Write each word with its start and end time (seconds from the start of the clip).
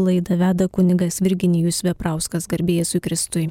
Laidą 0.00 0.38
veda 0.40 0.64
kunigas 0.72 1.18
Virginijus 1.20 1.82
Veprauskas 1.84 2.46
garbėjėsui 2.48 3.00
Kristui. 3.04 3.42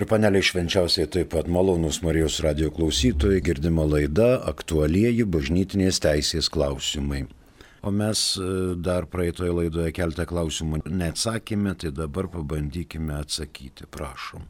Ir 0.00 0.06
paneliai 0.08 0.40
švenčiausiai 0.40 1.10
taip 1.12 1.28
pat 1.34 1.50
malonus 1.52 1.98
Marijos 2.00 2.38
radio 2.40 2.70
klausytojai 2.72 3.42
girdima 3.44 3.84
laida 3.84 4.30
aktualieji 4.48 5.28
bažnytinės 5.28 6.00
teisės 6.00 6.48
klausimai. 6.48 7.26
O 7.84 7.92
mes 7.92 8.24
e, 8.40 8.48
dar 8.80 9.10
praeitoje 9.12 9.52
laidoje 9.60 9.92
keltą 9.92 10.24
klausimų 10.32 10.86
neatsakėme, 10.88 11.76
tai 11.76 11.92
dabar 11.92 12.32
pabandykime 12.32 13.20
atsakyti, 13.20 13.92
prašom. 13.92 14.48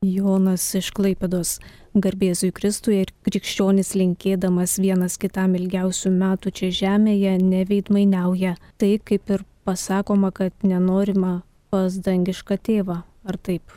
Jonas 0.00 0.64
iš 0.80 0.94
Klaipedos 0.96 1.58
garbėzui 1.92 2.54
Kristui 2.56 3.02
ir 3.04 3.12
krikščionis 3.28 3.92
linkėdamas 4.00 4.80
vienas 4.80 5.20
kitam 5.20 5.60
ilgiausių 5.60 6.16
metų 6.16 6.56
čia 6.56 6.76
žemėje 6.84 7.36
neveidmainiauja. 7.52 8.56
Tai 8.80 8.96
kaip 9.04 9.36
ir 9.36 9.44
pasakoma, 9.64 10.30
kad 10.30 10.52
nenorima 10.62 11.42
pas 11.72 11.96
dangišką 12.06 12.58
tėvą, 12.68 13.00
ar 13.02 13.38
taip? 13.40 13.72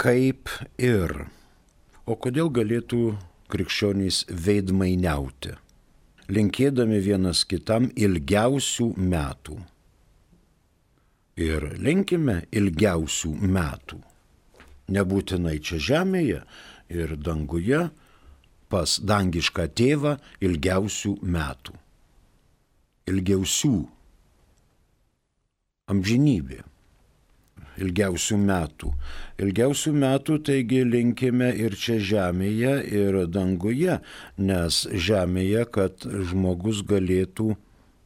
Kaip 0.00 0.50
ir. 0.82 1.12
O 2.06 2.14
kodėl 2.18 2.50
galėtų 2.54 3.16
krikščionys 3.50 4.24
veidmainiauti, 4.30 5.56
linkėdami 6.30 7.00
vienas 7.02 7.44
kitam 7.48 7.88
ilgiausių 7.94 8.92
metų? 8.96 9.56
Ir 11.36 11.66
linkime 11.82 12.44
ilgiausių 12.54 13.32
metų. 13.42 13.98
Nebūtinai 14.94 15.58
čia 15.60 15.80
žemėje 15.82 16.44
ir 16.94 17.16
danguje 17.18 17.88
pas 18.70 18.96
dangišką 19.02 19.66
tėvą 19.76 20.14
ilgiausių 20.46 21.16
metų. 21.22 21.74
Ilgiausių 23.10 23.76
amžinybė. 25.90 26.64
Ilgiausių 27.76 28.38
metų. 28.40 28.90
Ilgiausių 29.44 29.92
metų 30.00 30.38
taigi 30.48 30.80
linkime 30.88 31.50
ir 31.60 31.76
čia 31.76 31.98
žemėje, 32.00 32.72
ir 32.88 33.18
danguje, 33.28 33.98
nes 34.40 34.80
žemėje, 34.90 35.66
kad 35.76 36.06
žmogus 36.30 36.80
galėtų 36.88 37.52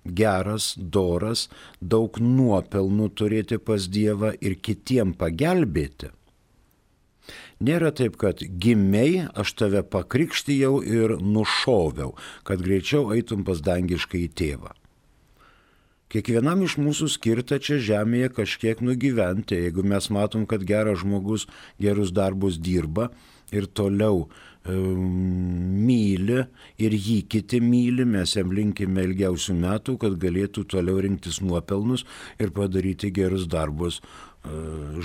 geras, 0.05 0.73
doras, 0.77 1.47
daug 1.81 2.19
nuopelnų 2.19 3.11
turėti 3.15 3.61
pas 3.63 3.87
Dievą 3.87 4.35
ir 4.41 4.59
kitiem 4.59 5.15
pagelbėti. 5.15 6.11
Nėra 7.61 7.93
taip, 7.95 8.17
kad 8.19 8.43
gimiai, 8.43 9.29
aš 9.39 9.55
tave 9.61 9.85
pakrikštijau 9.87 10.81
ir 10.83 11.19
nušoviau, 11.21 12.17
kad 12.43 12.65
greičiau 12.65 13.13
eitum 13.15 13.45
pas 13.47 13.61
dangišką 13.63 14.19
į 14.25 14.29
tėvą. 14.35 14.80
Kiekvienam 16.11 16.65
iš 16.67 16.75
mūsų 16.83 17.07
skirta 17.15 17.61
čia 17.63 17.77
žemėje 17.79 18.33
kažkiek 18.41 18.81
nugyventi. 18.83 19.61
Jeigu 19.61 19.85
mes 19.87 20.09
matom, 20.11 20.43
kad 20.51 20.65
geras 20.67 21.05
žmogus 21.05 21.45
gerus 21.79 22.11
darbus 22.11 22.57
dirba 22.59 23.13
ir 23.55 23.69
toliau 23.79 24.25
e, 24.27 24.75
myli 24.75 26.41
ir 26.83 26.97
jį 26.97 27.21
kiti 27.31 27.61
myli, 27.63 28.03
mes 28.03 28.35
jam 28.35 28.51
linkime 28.55 29.05
ilgiausių 29.07 29.55
metų, 29.63 29.95
kad 30.03 30.19
galėtų 30.25 30.67
toliau 30.75 30.99
rinktis 31.07 31.39
nuopelnus 31.47 32.03
ir 32.43 32.51
padaryti 32.59 33.13
gerus 33.15 33.47
darbus 33.51 34.01
e, 34.03 34.51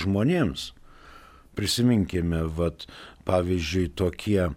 žmonėms. 0.01 0.71
Prisiminkime, 1.55 2.47
vat, 2.57 2.89
pavyzdžiui, 3.29 3.91
tokie 3.93 4.49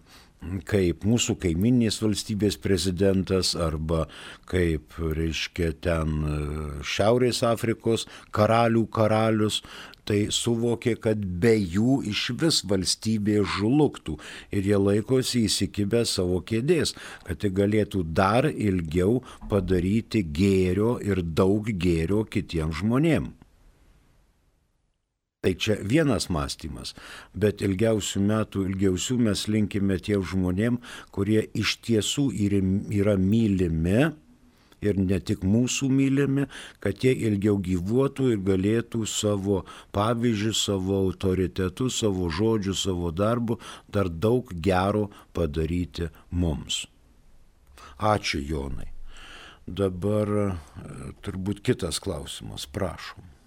kaip 0.68 1.04
mūsų 1.08 1.36
kaiminės 1.42 2.00
valstybės 2.02 2.58
prezidentas 2.62 3.54
arba 3.58 4.06
kaip, 4.50 4.94
reiškia, 4.98 5.72
ten 5.84 6.16
e, 6.22 6.38
Šiaurės 6.86 7.42
Afrikos 7.46 8.06
karalių 8.34 8.86
karalius, 8.94 9.62
tai 10.08 10.28
suvokė, 10.32 10.94
kad 11.04 11.24
be 11.42 11.52
jų 11.58 11.98
iš 12.08 12.22
vis 12.40 12.62
valstybė 12.68 13.42
žlugtų 13.56 14.16
ir 14.54 14.70
jie 14.70 14.78
laikosi 14.80 15.44
įsikibę 15.48 16.04
savo 16.08 16.40
kėdės, 16.48 16.94
kad 17.26 17.42
tai 17.42 17.52
galėtų 17.58 18.06
dar 18.16 18.48
ilgiau 18.48 19.20
padaryti 19.50 20.24
gėrio 20.24 20.96
ir 21.04 21.20
daug 21.22 21.68
gėrio 21.68 22.24
kitiems 22.24 22.80
žmonėms. 22.80 23.37
Tai 25.38 25.52
čia 25.54 25.76
vienas 25.86 26.24
mąstymas, 26.34 26.96
bet 27.30 27.60
ilgiausių 27.62 28.20
metų, 28.26 28.62
ilgiausių 28.72 29.18
mes 29.22 29.44
linkime 29.46 29.98
tiem 30.02 30.24
žmonėm, 30.26 30.80
kurie 31.14 31.44
iš 31.54 31.76
tiesų 31.86 32.24
yra 32.34 33.14
mylimi 33.22 34.08
ir 34.82 34.98
ne 34.98 35.20
tik 35.22 35.46
mūsų 35.46 35.92
mylimi, 35.94 36.48
kad 36.82 37.06
jie 37.06 37.14
ilgiau 37.30 37.54
gyvuotų 37.62 38.32
ir 38.32 38.42
galėtų 38.50 39.04
savo 39.06 39.60
pavyzdžių, 39.94 40.52
savo 40.58 40.98
autoritetų, 41.04 41.86
savo 41.86 42.26
žodžių, 42.34 42.74
savo 42.82 43.14
darbų 43.14 43.60
dar 43.94 44.10
daug 44.10 44.50
gero 44.50 45.06
padaryti 45.38 46.10
mums. 46.34 46.82
Ačiū 47.98 48.42
Jonai. 48.42 48.90
Dabar 49.70 50.36
e, 50.42 50.52
turbūt 51.22 51.62
kitas 51.62 52.02
klausimas, 52.02 52.66
prašom. 52.66 53.37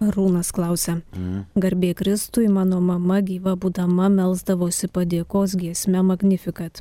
Rūnas 0.00 0.48
klausia. 0.56 1.02
Mm. 1.12 1.42
Garbė 1.60 1.90
Kristui, 1.92 2.46
mano 2.48 2.78
mama 2.80 3.18
gyva 3.20 3.52
būdama 3.60 4.06
melzdavosi 4.08 4.88
padėkos 4.88 5.58
giesme 5.60 6.00
Magnificat. 6.00 6.80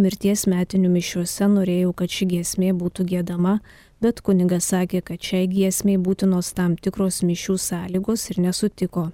Mirties 0.00 0.46
metinių 0.48 0.88
mišiuose 0.94 1.44
norėjau, 1.52 1.90
kad 1.92 2.08
ši 2.10 2.26
giesmė 2.30 2.70
būtų 2.72 3.04
gėdama, 3.10 3.58
bet 4.00 4.22
kunigas 4.24 4.70
sakė, 4.72 5.02
kad 5.04 5.20
šiai 5.20 5.44
giesmiai 5.52 6.00
būtinos 6.00 6.54
tam 6.56 6.78
tikros 6.80 7.20
mišių 7.20 7.58
sąlygos 7.66 8.24
ir 8.32 8.40
nesutiko. 8.46 9.10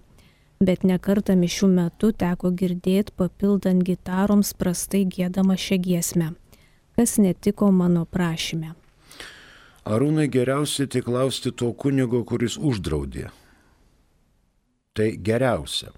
Bet 0.63 0.87
nekartą 0.87 1.35
mišių 1.35 1.73
metu 1.75 2.13
teko 2.15 2.55
girdėti 2.55 3.17
papildant 3.19 3.83
gitaroms 3.83 4.55
prastai 4.55 5.03
gėdama 5.11 5.59
šią 5.59 5.81
giesmę. 5.89 6.31
Kas 6.95 7.19
netiko 7.19 7.73
mano 7.75 8.07
prašyme? 8.07 8.77
Arūnai 9.91 10.31
geriausiai 10.31 10.87
tik 10.87 11.11
klausti 11.11 11.51
to 11.51 11.75
kunigo, 11.75 12.23
kuris 12.23 12.61
uždraudė 12.61 13.33
tai 15.01 15.15
geriausia. 15.17 15.95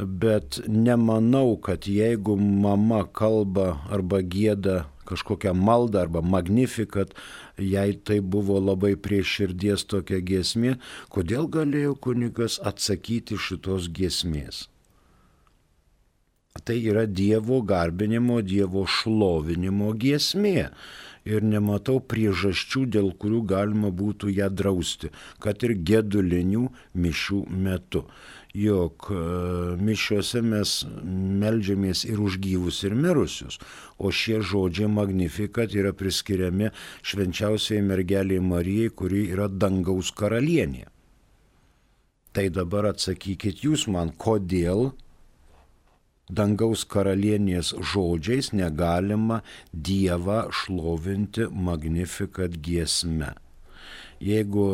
Bet 0.00 0.62
nemanau, 0.64 1.58
kad 1.60 1.84
jeigu 1.84 2.38
mama 2.40 3.02
kalba 3.04 3.74
arba 3.92 4.22
gėda 4.24 4.86
kažkokią 5.10 5.52
maldą 5.52 6.06
arba 6.06 6.22
magnifikat, 6.22 7.12
jei 7.58 7.98
tai 8.06 8.20
buvo 8.20 8.56
labai 8.62 8.94
prie 8.96 9.20
širdies 9.26 9.84
tokia 9.90 10.22
giesmė, 10.24 10.76
kodėl 11.12 11.50
galėjo 11.52 11.96
kunigas 12.06 12.60
atsakyti 12.64 13.36
šitos 13.36 13.90
giesmės? 13.92 14.68
Tai 16.50 16.74
yra 16.82 17.06
Dievo 17.06 17.60
garbinimo, 17.62 18.40
Dievo 18.42 18.82
šlovinimo 18.82 19.92
giesmė 19.94 20.70
ir 21.28 21.44
nematau 21.46 22.00
priežasčių, 22.02 22.82
dėl 22.96 23.10
kurių 23.22 23.40
galima 23.52 23.90
būtų 23.94 24.32
ją 24.34 24.48
drausti, 24.50 25.12
kad 25.38 25.62
ir 25.62 25.76
gedulinių 25.90 26.66
mišių 27.04 27.40
metu. 27.66 28.02
Jok 28.50 29.10
e, 29.14 29.18
mišiuose 29.78 30.40
mes 30.42 30.72
melžiamės 31.42 32.02
ir 32.08 32.18
už 32.18 32.40
gyvus, 32.42 32.80
ir 32.82 32.96
mirusius, 32.98 33.60
o 33.98 34.10
šie 34.10 34.40
žodžiai 34.42 34.88
magnifikat 34.90 35.76
yra 35.78 35.92
priskiriami 35.94 36.72
švenčiausiai 37.06 37.84
mergeliai 37.86 38.42
Marijai, 38.42 38.90
kuri 38.90 39.28
yra 39.30 39.46
dangaus 39.46 40.10
karalienė. 40.10 40.88
Tai 42.34 42.48
dabar 42.50 42.90
atsakykit 42.90 43.62
jūs 43.62 43.86
man, 43.86 44.10
kodėl 44.18 44.90
dangaus 46.30 46.86
karalienės 46.88 47.74
žodžiais 47.92 48.52
negalima 48.56 49.40
Dievą 49.72 50.46
šlovinti 50.54 51.50
magnifikat 51.50 52.56
giesme. 52.64 53.34
Jeigu, 54.20 54.64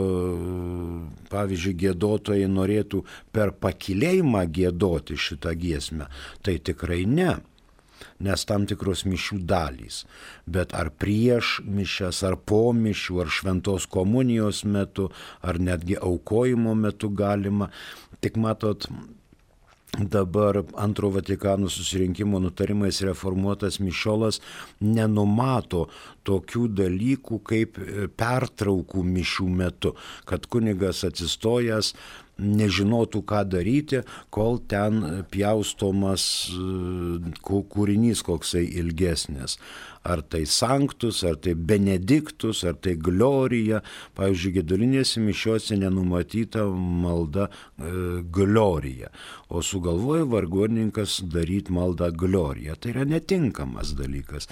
pavyzdžiui, 1.30 1.76
gėdotojai 1.84 2.48
norėtų 2.50 3.04
per 3.30 3.52
pakilėjimą 3.62 4.42
gėdoti 4.50 5.14
šitą 5.14 5.52
giesmę, 5.54 6.08
tai 6.42 6.58
tikrai 6.58 7.04
ne 7.06 7.36
nes 8.18 8.44
tam 8.48 8.66
tikros 8.68 9.04
mišių 9.08 9.40
dalys. 9.48 10.02
Bet 10.48 10.74
ar 10.76 10.90
prieš 10.90 11.60
mišęs, 11.64 12.22
ar 12.28 12.38
po 12.48 12.70
mišių, 12.76 13.20
ar 13.24 13.32
šventos 13.32 13.88
komunijos 13.92 14.64
metu, 14.64 15.10
ar 15.42 15.60
netgi 15.60 15.98
aukojimo 16.00 16.74
metu 16.78 17.10
galima. 17.12 17.70
Tik 18.24 18.38
matot, 18.40 18.88
dabar 19.98 20.62
antro 20.76 21.10
Vatikano 21.10 21.68
susirinkimo 21.68 22.38
nutarimais 22.38 23.00
reformuotas 23.00 23.80
Mišolas 23.80 24.40
nenumato 24.80 25.86
tokių 26.26 26.66
dalykų 26.82 27.40
kaip 27.46 27.78
e, 27.80 28.06
pertraukų 28.08 29.04
mišių 29.06 29.48
metu, 29.48 29.94
kad 30.28 30.46
kunigas 30.50 31.04
atsistojęs 31.06 31.94
nežinotų, 32.38 33.22
ką 33.26 33.42
daryti, 33.48 34.02
kol 34.34 34.60
ten 34.68 35.24
pjaustomas 35.32 36.24
e, 36.52 37.32
kūrinys 37.46 38.22
koksai 38.26 38.66
ilgesnis. 38.80 39.56
Ar 40.06 40.20
tai 40.22 40.44
sanktus, 40.46 41.24
ar 41.26 41.34
tai 41.42 41.56
benediktus, 41.58 42.62
ar 42.68 42.76
tai 42.78 42.94
glorija. 43.00 43.80
Pavyzdžiui, 44.14 44.52
gedulinėse 44.60 45.22
mišiuose 45.24 45.80
nenumatyta 45.80 46.66
malda 46.68 47.48
e, 47.48 48.22
glorija, 48.30 49.10
o 49.50 49.64
sugalvoja 49.64 50.28
vargonininkas 50.30 51.18
daryti 51.32 51.74
maldą 51.74 52.12
gloriją. 52.14 52.76
Tai 52.78 52.94
yra 52.94 53.08
netinkamas 53.08 53.96
dalykas. 53.98 54.46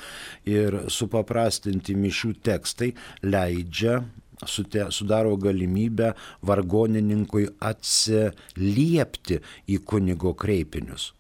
Ir 0.49 0.87
supaprastinti 0.91 1.95
mišių 2.01 2.35
tekstai 2.43 2.95
leidžia 3.23 4.01
sudaro 4.47 5.37
galimybę 5.37 6.13
vargonininkui 6.43 7.49
atsiliepti 7.61 9.41
į 9.69 9.79
kunigo 9.87 10.35
kreipinius. 10.35 11.13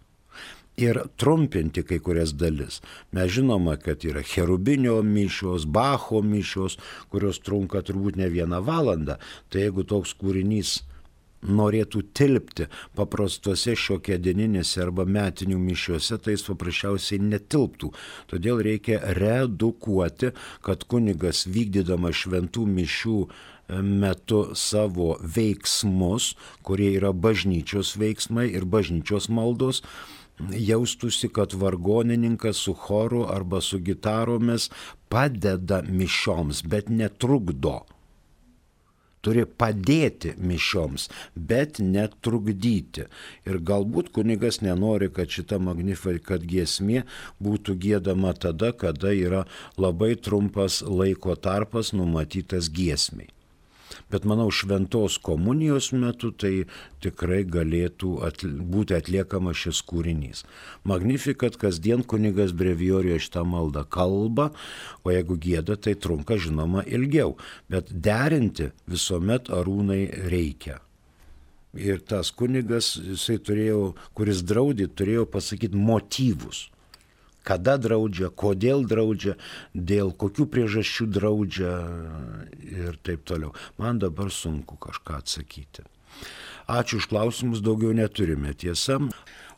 Ir 0.74 0.98
trumpinti 1.16 1.84
kai 1.86 2.00
kurias 2.02 2.32
dalis. 2.34 2.80
Mes 3.14 3.30
žinome, 3.30 3.76
kad 3.78 4.02
yra 4.02 4.24
cherubinio 4.26 4.96
mišios, 5.06 5.68
bacho 5.70 6.18
mišios, 6.18 6.80
kurios 7.12 7.38
trunka 7.38 7.84
turbūt 7.86 8.18
ne 8.18 8.26
vieną 8.32 8.58
valandą. 8.66 9.20
Tai 9.50 9.62
jeigu 9.62 9.86
toks 9.86 10.16
kūrinys 10.18 10.80
norėtų 11.44 12.02
tilpti 12.16 12.68
paprastuose 12.96 13.74
šiokėdieninėse 13.78 14.82
arba 14.84 15.06
metinių 15.06 15.58
mišiuose, 15.60 16.18
tai 16.18 16.36
jis 16.36 16.46
paprasčiausiai 16.48 17.20
netilptų. 17.22 17.92
Todėl 18.30 18.62
reikia 18.64 19.00
redukuoti, 19.18 20.32
kad 20.64 20.86
kunigas 20.88 21.44
vykdydama 21.50 22.12
šventų 22.14 22.66
mišių 22.78 23.20
e, 23.24 23.28
metu 23.82 24.42
savo 24.58 25.14
veiksmus, 25.20 26.34
kurie 26.66 26.94
yra 26.98 27.12
bažnyčios 27.12 27.94
veiksmai 28.00 28.50
ir 28.52 28.66
bažnyčios 28.68 29.28
maldos, 29.28 29.84
jaustųsi, 30.50 31.28
kad 31.30 31.54
vargonininkas 31.54 32.58
su 32.66 32.74
choru 32.74 33.22
arba 33.30 33.60
su 33.62 33.78
gitaromis 33.78 34.70
padeda 35.08 35.82
mišioms, 35.86 36.64
bet 36.66 36.90
netrukdo 36.90 37.84
turi 39.24 39.44
padėti 39.48 40.34
mišioms, 40.38 41.08
bet 41.34 41.80
netrukdyti. 41.82 43.08
Ir 43.48 43.60
galbūt 43.70 44.12
kunigas 44.14 44.60
nenori, 44.64 45.10
kad 45.14 45.32
šita 45.32 45.60
magnifikat 45.62 46.44
giesmė 46.48 47.04
būtų 47.42 47.78
gėdama 47.86 48.34
tada, 48.38 48.72
kada 48.72 49.14
yra 49.16 49.44
labai 49.80 50.14
trumpas 50.16 50.82
laiko 50.84 51.36
tarpas 51.36 51.94
numatytas 51.96 52.70
giesmiai. 52.72 53.32
Bet 54.12 54.26
manau, 54.28 54.48
šventos 54.52 55.18
komunijos 55.22 55.90
metu 55.96 56.30
tai 56.32 56.66
tikrai 57.04 57.42
galėtų 57.48 58.14
atli 58.26 58.50
būti 58.74 58.96
atliekama 58.96 59.54
šis 59.56 59.82
kūrinys. 59.88 60.44
Magnifikat, 60.88 61.58
kasdien 61.60 62.04
kunigas 62.06 62.54
brevijorijoje 62.56 63.26
šitą 63.26 63.44
maldą 63.48 63.84
kalba, 63.84 64.50
o 65.04 65.14
jeigu 65.14 65.38
gėda, 65.40 65.76
tai 65.76 65.94
trunka 65.94 66.38
žinoma 66.40 66.84
ilgiau. 66.86 67.36
Bet 67.72 67.92
derinti 67.92 68.72
visuomet 68.90 69.50
arūnai 69.52 70.02
reikia. 70.30 70.80
Ir 71.74 71.98
tas 72.06 72.30
kunigas, 72.30 72.92
jisai 73.02 73.40
turėjo, 73.42 73.94
kuris 74.14 74.44
draudė, 74.46 74.86
turėjo 74.86 75.26
pasakyti 75.26 75.74
motyvus 75.74 76.68
kada 77.44 77.76
draudžia, 77.78 78.30
kodėl 78.32 78.84
draudžia, 78.88 79.36
dėl 79.74 80.12
kokių 80.16 80.46
priežasčių 80.50 81.06
draudžia 81.12 81.72
ir 82.64 82.96
taip 83.04 83.24
toliau. 83.28 83.52
Man 83.78 83.98
dabar 84.02 84.32
sunku 84.32 84.76
kažką 84.80 85.16
atsakyti. 85.20 85.82
Ačiū 86.64 86.96
už 86.96 87.12
klausimus, 87.12 87.60
daugiau 87.60 87.92
neturime 87.92 88.56
tiesa. 88.56 88.96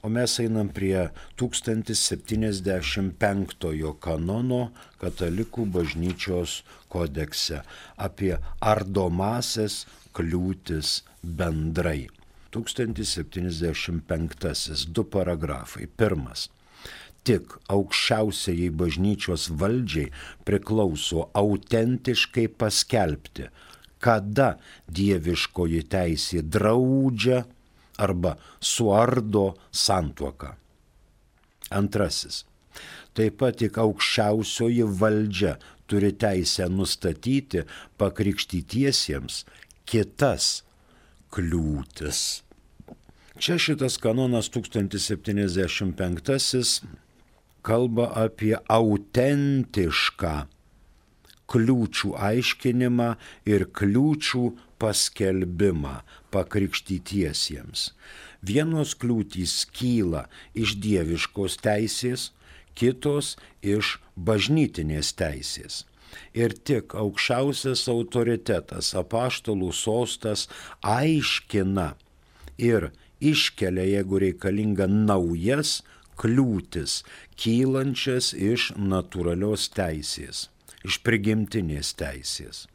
O 0.02 0.10
mes 0.10 0.40
einam 0.42 0.66
prie 0.70 1.10
1075 1.38 3.94
kanono 4.02 4.70
katalikų 5.00 5.66
bažnyčios 5.70 6.62
kodekse 6.90 7.62
apie 7.96 8.38
ardomasias 8.60 9.86
kliūtis 10.14 11.02
bendrai. 11.22 12.08
1075. 12.54 14.86
Du 14.94 15.04
paragrafai. 15.04 15.86
Pirmas 15.86 16.48
tik 17.26 17.56
aukščiausiai 17.72 18.68
bažnyčios 18.80 19.44
valdžiai 19.60 20.12
priklauso 20.46 21.20
autentiškai 21.42 22.46
paskelbti, 22.60 23.44
kada 24.02 24.48
dieviškoji 24.98 25.82
teisė 25.92 26.38
draudžia 26.56 27.38
arba 27.98 28.36
suardo 28.60 29.46
santuoką. 29.72 30.54
Antrasis. 31.74 32.44
Taip 33.16 33.38
pat 33.40 33.56
tik 33.62 33.78
aukščiausioji 33.80 34.84
valdžia 35.00 35.56
turi 35.88 36.12
teisę 36.12 36.68
nustatyti 36.68 37.64
pakrikštytiesiems 37.98 39.44
kitas 39.88 40.62
kliūtis. 41.32 42.42
Čia 43.40 43.56
šitas 43.60 43.96
kanonas 44.00 44.48
1075 44.52 47.05
kalba 47.66 48.10
apie 48.26 48.54
autentišką 48.70 50.34
kliūčių 51.50 52.12
aiškinimą 52.28 53.10
ir 53.48 53.66
kliūčių 53.78 54.44
paskelbimą 54.82 55.96
pakrikštytiesiems. 56.34 57.90
Vienos 58.46 58.94
kliūtys 59.00 59.54
kyla 59.74 60.26
iš 60.54 60.76
dieviškos 60.82 61.58
teisės, 61.64 62.30
kitos 62.76 63.34
iš 63.62 63.96
bažnytinės 64.16 65.14
teisės. 65.16 65.84
Ir 66.36 66.54
tik 66.68 66.94
aukščiausias 66.96 67.86
autoritetas, 67.92 68.92
apaštalų 68.96 69.72
sostas 69.74 70.46
aiškina 70.80 71.94
ir 72.60 72.90
iškelia, 73.20 73.84
jeigu 73.96 74.20
reikalinga, 74.22 74.86
naujas 74.86 75.80
kliūtis, 76.20 77.02
kylančias 77.40 78.32
iš 78.34 78.70
natūralios 78.76 79.68
teisės, 79.76 80.46
iš 80.86 81.00
prigimtinės 81.06 81.92
teisės. 82.00 82.66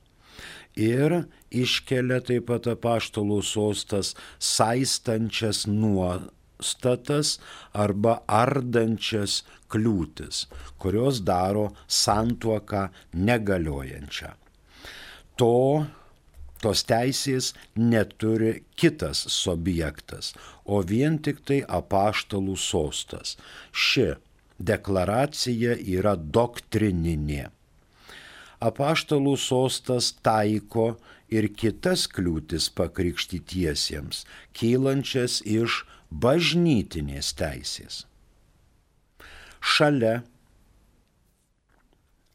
Ir 0.80 1.26
iškelia 1.52 2.22
taip 2.24 2.48
pat 2.48 2.70
apaštalų 2.72 3.42
sostas 3.44 4.14
saistančias 4.40 5.66
nuostatas 5.68 7.40
arba 7.74 8.22
ardančias 8.28 9.42
kliūtis, 9.72 10.46
kurios 10.80 11.20
daro 11.28 11.72
santuoką 11.88 12.88
negaliojančią. 13.14 14.32
To 15.40 15.52
tos 16.64 16.84
teisės 16.88 17.52
neturi 17.76 18.62
kitas 18.80 19.24
subjektas, 19.34 20.34
o 20.66 20.82
vien 20.86 21.18
tik 21.26 21.42
tai 21.48 21.62
apaštalų 21.80 22.58
sostas. 22.58 23.38
Ši 23.72 24.14
deklaracija 24.62 25.78
yra 25.98 26.16
doktrininė. 26.16 27.50
Apaštalų 28.62 29.34
sostas 29.42 30.12
taiko 30.22 30.94
ir 31.34 31.48
kitas 31.58 32.06
kliūtis 32.12 32.70
pakrikštytiesiems, 32.78 34.26
kylančias 34.54 35.40
iš 35.42 35.82
bažnytinės 36.12 37.32
teisės. 37.40 38.04
Šalia 39.62 40.22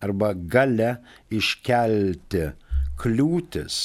arba 0.02 0.32
gale 0.34 0.96
iškelti 1.34 2.48
kliūtis 3.00 3.78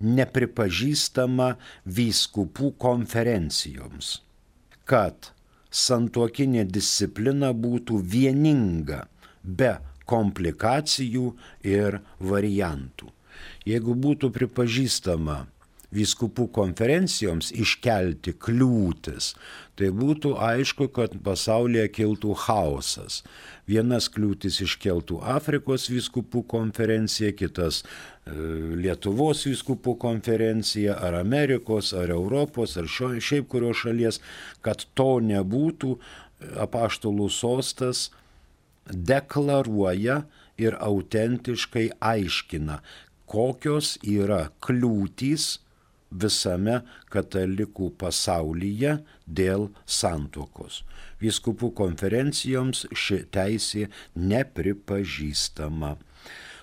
nepripažįstama 0.00 1.54
vyskupų 1.98 2.72
konferencijoms, 2.78 4.18
kad 4.88 5.32
santuokinė 5.70 6.64
disciplina 6.70 7.52
būtų 7.52 8.00
vieninga, 8.14 9.04
be 9.42 9.76
komplikacijų 10.08 11.32
ir 11.66 12.00
variantų. 12.20 13.12
Jeigu 13.68 13.94
būtų 13.94 14.30
pripažįstama 14.34 15.42
vyskupų 15.94 16.48
konferencijoms 16.52 17.48
iškelti 17.56 18.34
kliūtis, 18.36 19.32
tai 19.78 19.88
būtų 19.94 20.34
aišku, 20.42 20.90
kad 20.92 21.14
pasaulyje 21.24 21.86
kiltų 21.96 22.34
chaosas. 22.44 23.22
Vienas 23.68 24.10
kliūtis 24.12 24.60
iškeltų 24.64 25.20
Afrikos 25.36 25.88
vyskupų 25.88 26.42
konferencija, 26.50 27.32
kitas 27.36 27.82
e, 27.82 27.86
Lietuvos 28.82 29.46
vyskupų 29.48 29.96
konferencija, 30.00 30.98
ar 31.00 31.16
Amerikos, 31.22 31.94
ar 31.96 32.12
Europos, 32.12 32.76
ar 32.80 32.88
šio, 32.88 33.14
šiaip 33.16 33.48
kurios 33.48 33.84
šalies, 33.84 34.20
kad 34.64 34.84
to 34.98 35.18
nebūtų, 35.24 35.96
apaštalų 36.60 37.28
sostas 37.32 38.08
deklaruoja 38.88 40.22
ir 40.60 40.76
autentiškai 40.80 41.88
aiškina, 42.00 42.78
kokios 43.28 43.96
yra 44.06 44.48
kliūtys 44.64 45.58
visame 46.10 46.82
katalikų 47.12 47.90
pasaulyje 48.00 48.98
dėl 49.26 49.68
santokos. 49.86 50.82
Vyskupų 51.22 51.72
konferencijoms 51.78 52.86
ši 52.94 53.24
teisė 53.34 53.88
nepripažįstama. 54.14 55.96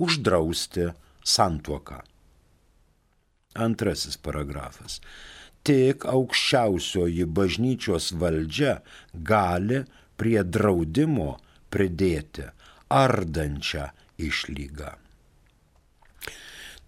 uždrausti 0.00 0.88
santuoką. 1.24 2.00
Antrasis 3.60 4.16
paragrafas. 4.16 5.00
Tik 5.66 6.06
aukščiausioji 6.08 7.26
bažnyčios 7.36 8.12
valdžia 8.20 8.78
gali 9.12 9.82
prie 10.20 10.40
draudimo 10.44 11.34
pridėti 11.70 12.48
ardančią 12.90 13.90
išlygą. 14.18 14.94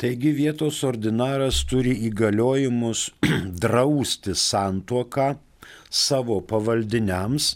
Taigi 0.02 0.32
vietos 0.34 0.80
ordinaras 0.82 1.60
turi 1.70 1.92
įgaliojimus 2.08 3.04
drausti 3.64 4.34
santuoką 4.34 5.28
savo 5.92 6.40
pavaldiniams 6.40 7.52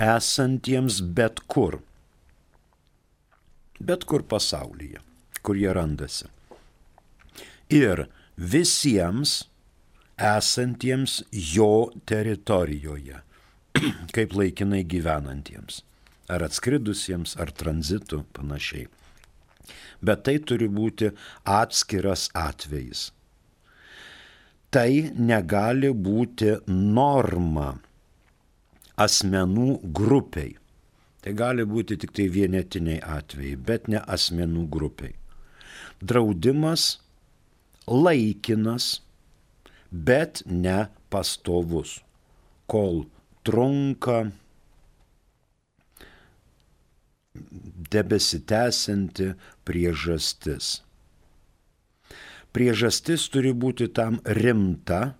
esantiems 0.00 1.02
bet 1.18 1.42
kur. 1.46 1.78
Bet 3.78 4.06
kur 4.08 4.24
pasaulyje, 4.24 5.02
kur 5.42 5.58
jie 5.60 5.74
randasi. 5.76 6.30
Ir 7.68 8.06
visiems 8.36 9.44
esantiems 10.18 11.20
jo 11.32 11.90
teritorijoje, 12.06 13.20
kaip 14.14 14.34
laikinai 14.38 14.84
gyvenantiems, 14.86 15.82
ar 16.30 16.46
atskridusiems, 16.46 17.34
ar 17.40 17.50
tranzitu 17.50 18.22
panašiai 18.36 18.86
bet 20.04 20.24
tai 20.26 20.38
turi 20.48 20.68
būti 20.68 21.10
atskiras 21.48 22.28
atvejis. 22.36 23.08
Tai 24.74 24.90
negali 25.14 25.92
būti 25.94 26.56
norma 26.68 27.70
asmenų 29.00 29.68
grupiai. 29.94 30.56
Tai 31.24 31.32
gali 31.32 31.64
būti 31.64 31.96
tik 32.00 32.12
tai 32.16 32.26
vienetiniai 32.28 32.98
atvejai, 33.16 33.56
bet 33.56 33.86
ne 33.88 34.02
asmenų 34.16 34.66
grupiai. 34.70 35.14
Draudimas 36.04 36.98
laikinas, 37.86 39.00
bet 39.90 40.42
ne 40.46 40.86
pastovus, 41.10 42.00
kol 42.66 43.04
trunka 43.44 44.24
debesitęsianti 47.94 49.34
priežastis. 49.66 50.80
Priežastis 52.54 53.26
turi 53.34 53.50
būti 53.50 53.90
tam 53.90 54.20
rimta 54.24 55.16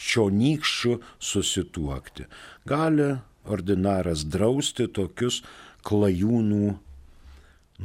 čionykščiu 0.00 0.96
susituokti. 1.20 2.24
Gali 2.64 3.10
ordinaras 3.44 4.24
drausti 4.24 4.86
tokius 4.88 5.42
klajūnų 5.84 6.72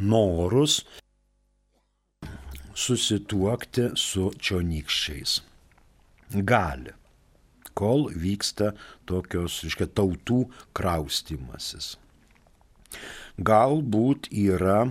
norus 0.07 0.85
susituokti 2.77 3.89
su 3.99 4.31
čionykščiais. 4.39 5.41
Gali 6.47 6.95
kol 7.77 8.07
vyksta 8.13 8.73
tokios, 9.09 9.61
reiškia, 9.63 9.87
tautų 9.97 10.43
kraustimasis. 10.77 11.95
Galbūt 13.37 14.31
yra 14.33 14.87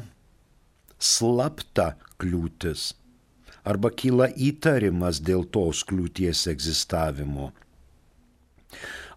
slapta 1.03 1.95
kliūtis 2.21 2.93
arba 3.67 3.91
kyla 3.91 4.29
įtarimas 4.31 5.19
dėl 5.25 5.47
tos 5.51 5.83
kliūties 5.89 6.45
egzistavimo 6.53 7.51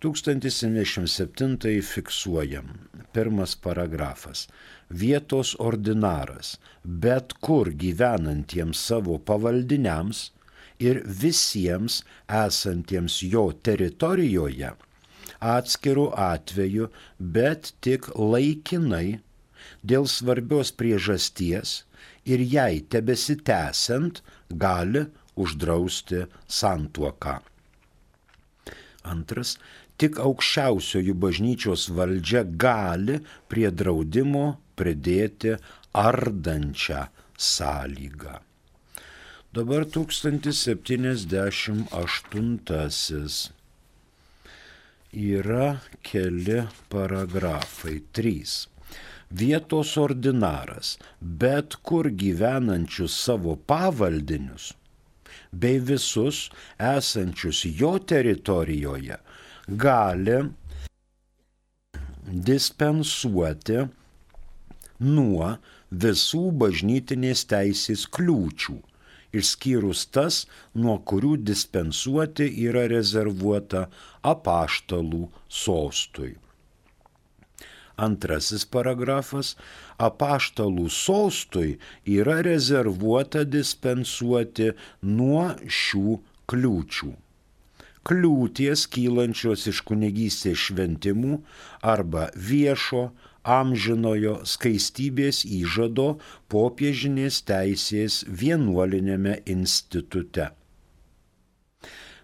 1077 0.00 1.82
fiksuojam. 1.82 2.72
Pirmas 3.12 3.54
paragrafas. 3.56 4.46
Vietos 4.90 5.54
ordinaras 5.58 6.56
bet 6.84 7.34
kur 7.40 7.72
gyvenantiems 7.84 8.78
savo 8.90 9.18
pavaldiniams 9.18 10.30
ir 10.78 11.02
visiems 11.22 12.02
esantiems 12.44 13.22
jo 13.22 13.48
teritorijoje 13.62 14.70
atskirų 15.40 16.08
atveju, 16.18 16.88
bet 17.18 17.72
tik 17.84 18.08
laikinai 18.14 19.20
dėl 19.82 20.08
svarbios 20.10 20.72
priežasties 20.72 21.82
ir 22.26 22.42
jai 22.42 22.80
tebesitęsiant 22.90 24.22
gali 24.50 25.06
uždrausti 25.38 26.24
santuoką. 26.46 27.38
Antras 29.08 29.56
tik 29.98 30.14
aukščiausioji 30.22 31.12
bažnyčios 31.24 31.82
valdžia 31.98 32.42
gali 32.64 33.16
prie 33.50 33.68
draudimo 33.80 34.46
pridėti 34.78 35.52
ardančią 36.06 37.00
sąlygą. 37.50 38.34
Dabar 39.58 39.82
1078 39.98 42.58
yra 45.18 45.68
keli 46.02 46.60
paragrafai. 46.92 47.96
3 48.12 48.68
vietos 49.30 49.96
ordinaras 49.96 50.98
bet 51.20 51.76
kur 51.82 52.08
gyvenančius 52.22 53.14
savo 53.24 53.56
pavaldinius 53.56 54.72
bei 55.52 55.78
visus 55.90 56.48
esančius 56.78 57.64
jo 57.80 57.98
teritorijoje 57.98 59.16
gali 59.68 60.38
dispensuoti 62.28 63.82
nuo 65.04 65.48
visų 65.92 66.40
bažnytinės 66.62 67.44
teisės 67.50 68.06
kliūčių, 68.16 68.78
išskyrus 69.36 70.06
tas, 70.12 70.46
nuo 70.74 70.96
kurių 71.04 71.36
dispensuoti 71.44 72.48
yra 72.64 72.86
rezervuota 72.88 73.86
apaštalų 74.24 75.28
sostui. 75.48 76.34
Antrasis 77.98 78.64
paragrafas- 78.64 79.56
apaštalų 80.08 80.88
sostui 80.88 81.78
yra 82.06 82.40
rezervuota 82.42 83.44
dispensuoti 83.44 84.72
nuo 85.02 85.48
šių 85.66 86.20
kliūčių 86.48 87.16
kliūties 88.08 88.80
kylančios 88.94 89.60
iš 89.70 89.78
kunigystės 89.88 90.58
šventimų 90.68 91.34
arba 91.94 92.24
viešo, 92.50 93.02
amžinojo 93.48 94.34
skaistybės 94.48 95.44
įžado 95.44 96.18
popiežinės 96.52 97.42
teisės 97.48 98.24
vienuolinėme 98.42 99.34
institute. 99.54 100.46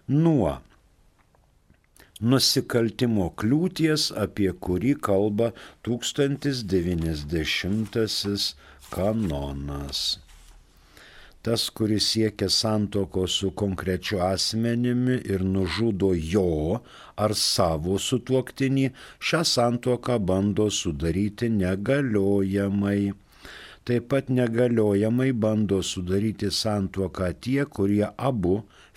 Nuo 0.07 0.53
nusikaltimo 2.21 3.27
kliūties, 3.41 4.01
apie 4.25 4.51
kurį 4.67 4.93
kalba 5.07 5.47
1090 5.87 8.55
kanonas 8.93 9.99
tas, 11.45 11.69
kuris 11.69 12.07
siekia 12.11 12.49
santoko 12.49 13.27
su 13.27 13.51
konkrečiu 13.61 14.21
asmenimi 14.25 15.17
ir 15.33 15.43
nužudo 15.45 16.09
jo 16.33 16.79
ar 17.25 17.35
savo 17.37 17.99
sutuoktinį, 18.07 18.87
šią 19.27 19.41
santoką 19.51 20.17
bando 20.31 20.67
sudaryti 20.79 21.51
negaliojamai. 21.59 23.13
Taip 23.85 24.09
pat 24.09 24.33
negaliojamai 24.33 25.31
bando 25.45 25.83
sudaryti 25.85 26.49
santuoką 26.49 27.29
tie, 27.37 27.61
kurie 27.77 28.07
abu 28.17 28.55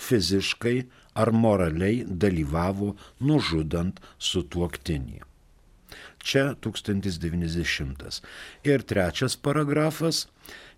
fiziškai 0.08 0.78
ar 1.20 1.34
moraliai 1.44 2.04
dalyvavo 2.24 2.94
nužudant 3.20 4.00
sutuoktinį. 4.30 5.27
Čia 6.18 6.54
1090. 6.60 8.22
Ir 8.66 8.82
trečias 8.82 9.36
paragrafas 9.36 10.26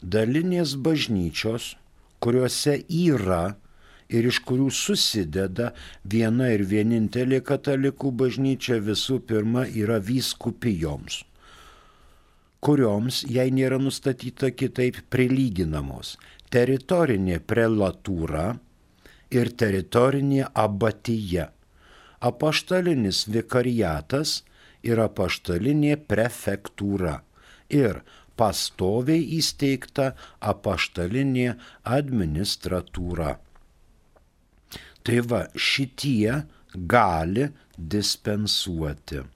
Dalinės 0.00 0.80
bažnyčios, 0.80 1.76
kuriuose 2.24 2.80
yra 2.88 3.56
ir 4.10 4.26
iš 4.26 4.40
kurių 4.48 4.70
susideda 4.74 5.70
viena 6.14 6.48
ir 6.54 6.62
vienintelė 6.66 7.40
katalikų 7.46 8.10
bažnyčia 8.22 8.80
visų 8.82 9.20
pirma 9.28 9.62
yra 9.68 10.00
vyskupijoms, 10.02 11.22
kurioms, 12.64 13.22
jei 13.28 13.50
nėra 13.54 13.78
nustatyta 13.80 14.50
kitaip, 14.50 14.96
prilyginamos 15.12 16.16
teritorinė 16.50 17.38
prelatūra 17.46 18.58
ir 19.30 19.52
teritorinė 19.62 20.48
abatyje 20.58 21.46
apaštalinis 22.20 23.24
vikariatas 23.32 24.40
ir 24.86 25.00
apaštalinė 25.02 25.96
prefektūra 26.10 27.20
ir 27.72 28.00
pastoviai 28.40 29.24
įsteigta 29.38 30.12
apaštalinė 30.52 31.50
administratūra. 31.98 33.34
Tai 35.04 35.18
va, 35.32 35.42
šitie 35.56 36.40
gali 36.94 37.50
dispensuoti 37.76 39.26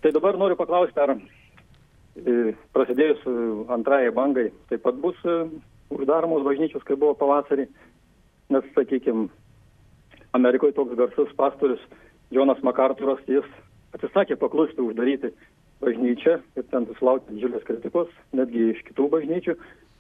tai 0.03 0.13
dabar 0.15 0.37
noriu 0.39 0.55
paklausti, 0.59 0.95
ar 1.03 1.17
e, 1.19 2.53
prasidėjus 2.75 3.25
e, 3.27 3.35
antrajai 3.75 4.13
bangai 4.15 4.45
taip 4.71 4.85
pat 4.87 5.01
bus 5.03 5.19
e, 5.27 5.35
uždaromos 5.95 6.45
bažnyčios, 6.47 6.85
kaip 6.87 7.01
buvo 7.03 7.17
pavasarį, 7.19 7.67
nes, 8.55 8.69
sakykime, 8.77 9.27
Amerikoje 10.39 10.77
toks 10.79 10.95
garsus 10.99 11.35
pastorius 11.39 11.83
Jonas 12.31 12.63
Makarturas, 12.63 13.19
jis 13.27 13.49
atsisakė 13.97 14.39
paklusti 14.41 14.83
uždaryti 14.85 15.33
bažnyčią 15.83 16.39
ir 16.57 16.67
ten 16.71 16.87
susilaukti 16.89 17.35
didžiulės 17.35 17.67
kritikos, 17.69 18.11
netgi 18.37 18.71
iš 18.73 18.83
kitų 18.89 19.09
bažnyčių, 19.13 19.57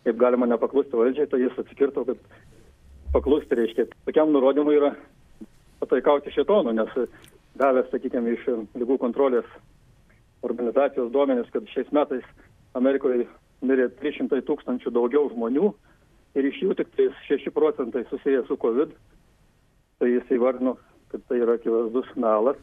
kaip 0.06 0.18
galima 0.20 0.48
nepaklusti 0.50 0.98
valdžiai, 0.98 1.28
tai 1.30 1.42
jis 1.42 1.58
atsikirto, 1.58 2.04
kad 2.08 2.22
paklusti 3.14 3.58
reiškia. 3.58 3.88
Tokiam 4.06 4.32
nurodymui 4.34 4.78
yra 4.78 4.94
pataikauti 5.82 6.32
šetonu, 6.34 6.74
nes 6.76 6.92
gavęs, 7.60 7.90
sakykime, 7.92 8.36
iš 8.36 8.46
lygų 8.78 8.98
kontrolės 9.02 9.48
organizacijos 10.46 11.12
duomenis, 11.14 11.50
kad 11.54 11.66
šiais 11.70 11.90
metais 11.94 12.26
Amerikoje 12.78 13.26
mirė 13.62 13.88
300 14.00 14.42
tūkstančių 14.46 14.92
daugiau 14.94 15.28
žmonių 15.34 15.72
ir 16.38 16.48
iš 16.48 16.62
jų 16.64 16.78
tik 16.78 16.94
6 17.28 17.50
procentai 17.54 18.06
susiję 18.10 18.42
su 18.48 18.56
COVID, 18.56 18.94
tai 20.00 20.14
jis 20.14 20.32
įvardino, 20.34 20.78
kad 21.12 21.22
tai 21.28 21.42
yra 21.44 21.58
akivaizdus 21.58 22.08
melas. 22.16 22.58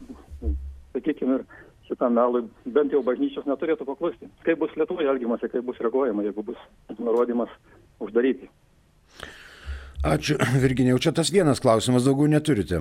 Sakykime, 0.94 1.40
ir 1.40 1.44
šitam 1.90 2.14
melui 2.18 2.46
bent 2.66 2.94
jau 2.94 3.02
bažnyčios 3.06 3.46
neturėtų 3.50 3.86
paklusti. 3.88 4.30
Kaip 4.46 4.62
bus 4.62 4.74
Lietuvoje 4.78 5.10
elgiamasi, 5.10 5.50
kaip 5.52 5.66
bus 5.66 5.78
reaguojama, 5.82 6.24
jeigu 6.26 6.46
bus 6.52 6.58
nurodymas 6.98 7.52
uždaryti. 8.02 8.50
Ačiū, 10.06 10.38
Virginijau, 10.62 10.98
čia 11.02 11.12
tas 11.12 11.32
vienas 11.34 11.60
klausimas, 11.60 12.06
daugiau 12.06 12.30
neturite. 12.30 12.80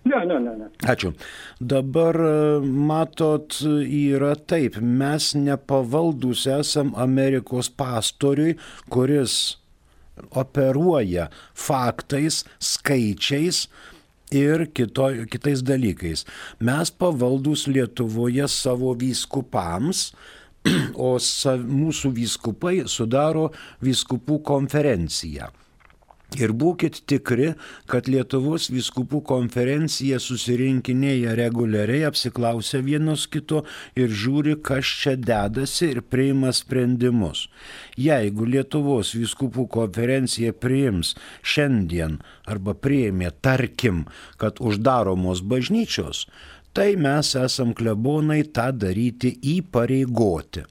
Ne, 0.00 0.18
ne, 0.24 0.38
ne, 0.40 0.54
ne. 0.56 0.68
Ačiū. 0.88 1.12
Dabar 1.60 2.16
e, 2.16 2.32
matot, 2.64 3.58
yra 3.84 4.32
taip, 4.34 4.80
mes 4.80 5.30
nepavaldus 5.36 6.46
esam 6.48 6.94
Amerikos 6.96 7.68
pastoriui, 7.68 8.56
kuris 8.88 9.36
operuoja 10.36 11.28
faktais, 11.54 12.42
skaičiais 12.58 13.66
ir 14.34 14.66
kito, 14.74 15.08
kitais 15.30 15.62
dalykais. 15.66 16.24
Mes 16.60 16.90
pavaldus 16.90 17.66
Lietuvoje 17.70 18.48
savo 18.48 18.94
vyskupams, 18.98 20.10
o 21.08 21.14
sa, 21.22 21.56
mūsų 21.56 22.12
vyskupai 22.16 22.76
sudaro 22.90 23.48
vyskupų 23.84 24.40
konferenciją. 24.46 25.50
Ir 26.38 26.52
būkite 26.54 27.02
tikri, 27.10 27.48
kad 27.90 28.06
Lietuvos 28.06 28.68
viskupų 28.70 29.18
konferencija 29.26 30.20
susirinkinėja 30.22 31.32
reguliariai, 31.34 32.04
apsiklausia 32.06 32.78
vienos 32.86 33.24
kito 33.26 33.64
ir 33.98 34.14
žiūri, 34.14 34.54
kas 34.62 34.86
čia 35.00 35.16
dedasi 35.18 35.88
ir 35.90 36.02
priima 36.06 36.52
sprendimus. 36.54 37.48
Jeigu 37.98 38.46
Lietuvos 38.46 39.10
viskupų 39.18 39.66
konferencija 39.74 40.54
priims 40.54 41.16
šiandien 41.42 42.20
arba 42.46 42.76
priėmė, 42.78 43.32
tarkim, 43.42 44.04
kad 44.38 44.62
uždaromos 44.62 45.42
bažnyčios, 45.42 46.28
tai 46.72 46.94
mes 46.94 47.34
esam 47.34 47.74
klebonai 47.74 48.44
tą 48.54 48.70
daryti 48.70 49.34
įpareigoti. 49.56 50.62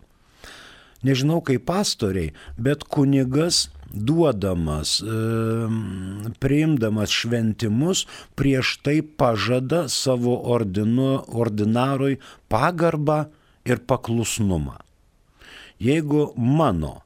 Nežinau 1.04 1.42
kaip 1.44 1.66
pastoriai, 1.68 2.32
bet 2.60 2.88
kunigas 2.88 3.68
duodamas, 3.94 5.00
priimdamas 6.40 7.10
šventimus, 7.10 8.06
prieš 8.36 8.78
tai 8.84 9.02
pažada 9.02 9.88
savo 9.90 10.36
ordinu, 10.54 11.24
ordinarui 11.28 12.20
pagarbą 12.48 13.26
ir 13.66 13.84
paklusnumą. 13.88 14.78
Jeigu 15.80 16.34
mano 16.36 17.02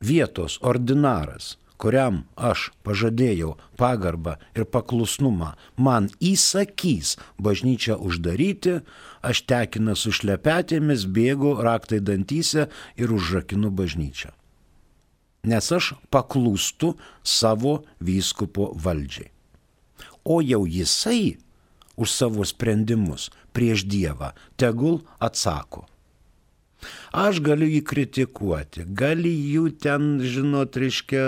vietos 0.00 0.58
ordinaras, 0.62 1.56
kuriam 1.76 2.22
aš 2.38 2.70
pažadėjau 2.86 3.56
pagarbą 3.76 4.36
ir 4.56 4.64
paklusnumą, 4.64 5.52
man 5.76 6.08
įsakys 6.22 7.16
bažnyčią 7.42 7.98
uždaryti, 7.98 8.80
aš 9.22 9.42
tekina 9.50 9.96
su 9.98 10.14
šlepetėmis, 10.14 11.08
bėgu 11.10 11.58
raktai 11.62 12.00
dantyse 12.00 12.68
ir 12.96 13.12
užrakinu 13.18 13.74
bažnyčią 13.74 14.32
nes 15.42 15.72
aš 15.74 15.92
paklūstu 16.14 16.94
savo 17.26 17.82
vyskupo 17.98 18.70
valdžiai. 18.78 19.30
O 20.22 20.38
jau 20.38 20.62
jisai 20.70 21.38
už 21.98 22.10
savo 22.10 22.46
sprendimus 22.46 23.30
prieš 23.50 23.82
Dievą 23.90 24.32
tegul 24.56 25.02
atsako. 25.18 25.88
Aš 27.14 27.38
galiu 27.44 27.68
jį 27.70 27.82
kritikuoti, 27.86 28.86
gali 28.98 29.30
jų 29.30 29.68
ten, 29.82 30.16
žinot, 30.18 30.74
reiškia, 30.78 31.22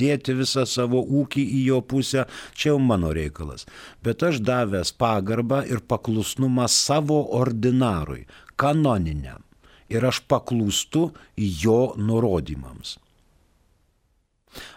dėti 0.00 0.34
visą 0.36 0.66
savo 0.68 1.00
ūkį 1.00 1.44
į 1.58 1.60
jo 1.70 1.78
pusę, 1.80 2.26
čia 2.52 2.74
jau 2.74 2.80
mano 2.82 3.14
reikalas. 3.16 3.64
Bet 4.04 4.24
aš 4.26 4.42
davęs 4.44 4.92
pagarbą 5.00 5.62
ir 5.70 5.80
paklusnumą 5.80 6.68
savo 6.68 7.22
ordinarui, 7.38 8.26
kanoniniam. 8.60 9.40
Ir 9.88 10.04
aš 10.04 10.20
paklūstu 10.28 11.10
jo 11.36 11.80
nurodymams. 11.96 12.98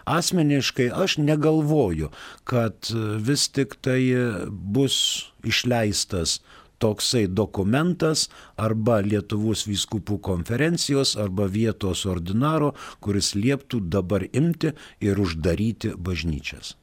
Asmeniškai 0.08 0.88
aš 0.94 1.18
negalvoju, 1.22 2.10
kad 2.48 2.90
vis 3.24 3.48
tik 3.52 3.76
tai 3.84 4.00
bus 4.48 4.98
išleistas 5.44 6.40
toksai 6.78 7.26
dokumentas 7.26 8.28
arba 8.56 9.00
Lietuvos 9.02 9.66
vyskupų 9.68 10.18
konferencijos 10.22 11.16
arba 11.18 11.48
vietos 11.50 12.04
ordinaro, 12.06 12.74
kuris 13.02 13.34
lieptų 13.34 13.82
dabar 13.90 14.26
imti 14.32 14.74
ir 15.02 15.18
uždaryti 15.18 15.94
bažnyčias. 15.98 16.76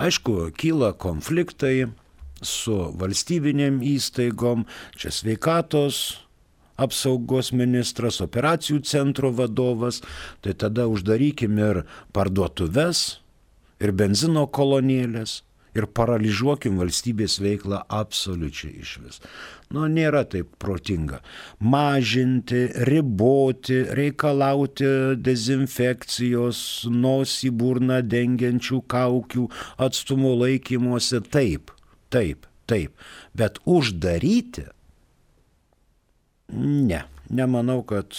Aišku, 0.00 0.48
kyla 0.56 0.94
konfliktai 0.96 1.90
su 2.40 2.76
valstybinėm 2.96 3.82
įstaigom, 3.84 4.64
čia 4.96 5.12
sveikatos 5.12 6.22
apsaugos 6.80 7.52
ministras, 7.56 8.20
operacijų 8.24 8.80
centro 8.88 9.30
vadovas, 9.34 10.00
tai 10.40 10.56
tada 10.58 10.88
uždarykim 10.90 11.60
ir 11.60 11.84
parduotuves, 12.16 13.20
ir 13.80 13.94
benzino 13.96 14.46
kolonėlės 14.48 15.40
ir 15.76 15.86
paralyžiuokim 15.94 16.80
valstybės 16.80 17.38
veiklą 17.42 17.82
absoliučiai 17.94 18.72
iš 18.82 18.94
vis. 19.04 19.20
Nu, 19.70 19.86
nėra 19.86 20.24
taip 20.26 20.56
protinga. 20.62 21.20
Mažinti, 21.62 22.64
riboti, 22.88 23.84
reikalauti 23.98 24.90
dezinfekcijos, 25.22 26.62
nosį 26.90 27.52
burną 27.62 28.00
dengiančių 28.02 28.82
kaukių, 28.90 29.46
atstumo 29.78 30.34
laikymuose, 30.42 31.22
taip, 31.30 31.70
taip, 32.10 32.50
taip. 32.70 32.94
Bet 33.38 33.62
uždaryti? 33.62 34.66
Ne, 36.52 37.04
nemanau, 37.30 37.82
kad 37.86 38.16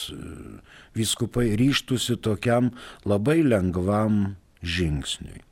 viskupai 0.95 1.55
ryštųsi 1.59 2.17
tokiam 2.23 2.71
labai 3.05 3.41
lengvam 3.43 4.35
žingsniui. 4.63 5.43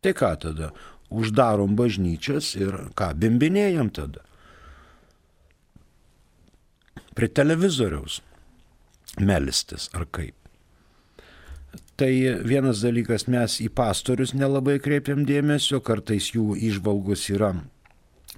Tai 0.00 0.16
ką 0.16 0.32
tada? 0.40 0.72
Uždarom 1.10 1.74
bažnyčias 1.76 2.54
ir 2.56 2.76
ką, 2.96 3.12
bimbinėjom 3.20 3.90
tada. 3.92 4.22
Prie 7.18 7.28
televizoriaus 7.28 8.20
melstis 9.18 9.90
ar 9.92 10.06
kaip. 10.06 10.36
Tai 12.00 12.12
vienas 12.48 12.80
dalykas, 12.80 13.26
mes 13.28 13.58
į 13.60 13.68
pastorius 13.76 14.32
nelabai 14.32 14.78
kreipiam 14.80 15.26
dėmesio, 15.28 15.82
kartais 15.84 16.30
jų 16.32 16.54
išvalgus 16.56 17.26
yra 17.34 17.52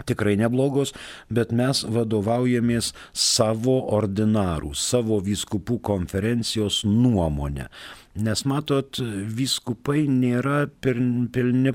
tikrai 0.08 0.36
neblogos, 0.40 0.94
bet 1.32 1.52
mes 1.52 1.82
vadovaujamės 1.84 2.92
savo 3.12 3.78
ordinarų, 3.92 4.72
savo 4.78 5.20
vyskupų 5.24 5.78
konferencijos 5.84 6.82
nuomonę. 6.88 7.68
Nes 8.12 8.42
matot, 8.44 8.98
vyskupai 9.36 10.02
nėra 10.04 10.66
pilni, 10.84 11.72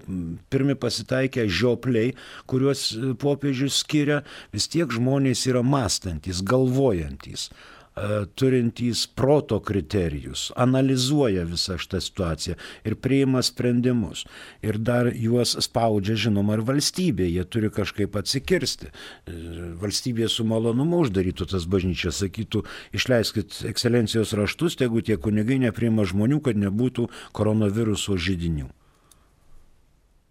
pirmi 0.53 0.75
pasitaikę 0.77 1.47
žiopliai, 1.49 2.11
kuriuos 2.49 2.91
popiežius 3.21 3.79
skiria, 3.81 4.21
vis 4.53 4.69
tiek 4.69 4.93
žmonės 4.93 5.47
yra 5.49 5.63
mąstantis, 5.65 6.43
galvojantis. 6.45 7.49
E, 7.97 8.25
turintys 8.35 9.07
proto 9.07 9.57
kriterijus, 9.59 10.51
analizuoja 10.55 11.47
visą 11.49 11.79
šitą 11.81 11.97
situaciją 12.03 12.55
ir 12.85 12.95
priima 13.01 13.41
sprendimus. 13.41 14.21
Ir 14.61 14.77
dar 14.77 15.09
juos 15.17 15.55
spaudžia, 15.65 16.13
žinoma, 16.27 16.59
ir 16.59 16.63
valstybė, 16.67 17.25
jie 17.25 17.45
turi 17.49 17.71
kažkaip 17.73 18.19
atsikirsti. 18.21 18.91
E, 18.91 19.37
valstybė 19.81 20.29
su 20.29 20.45
malonumu 20.45 21.01
uždarytų 21.07 21.49
tas 21.49 21.65
bažnyčias, 21.65 22.21
sakytų, 22.21 22.61
išleiskit 22.93 23.63
ekscelencijos 23.71 24.35
raštus, 24.37 24.77
jeigu 24.77 25.01
tie 25.01 25.17
kunigai 25.17 25.57
nepriima 25.65 26.05
žmonių, 26.05 26.43
kad 26.45 26.59
nebūtų 26.61 27.09
koronaviruso 27.33 28.13
žydinių. 28.13 28.69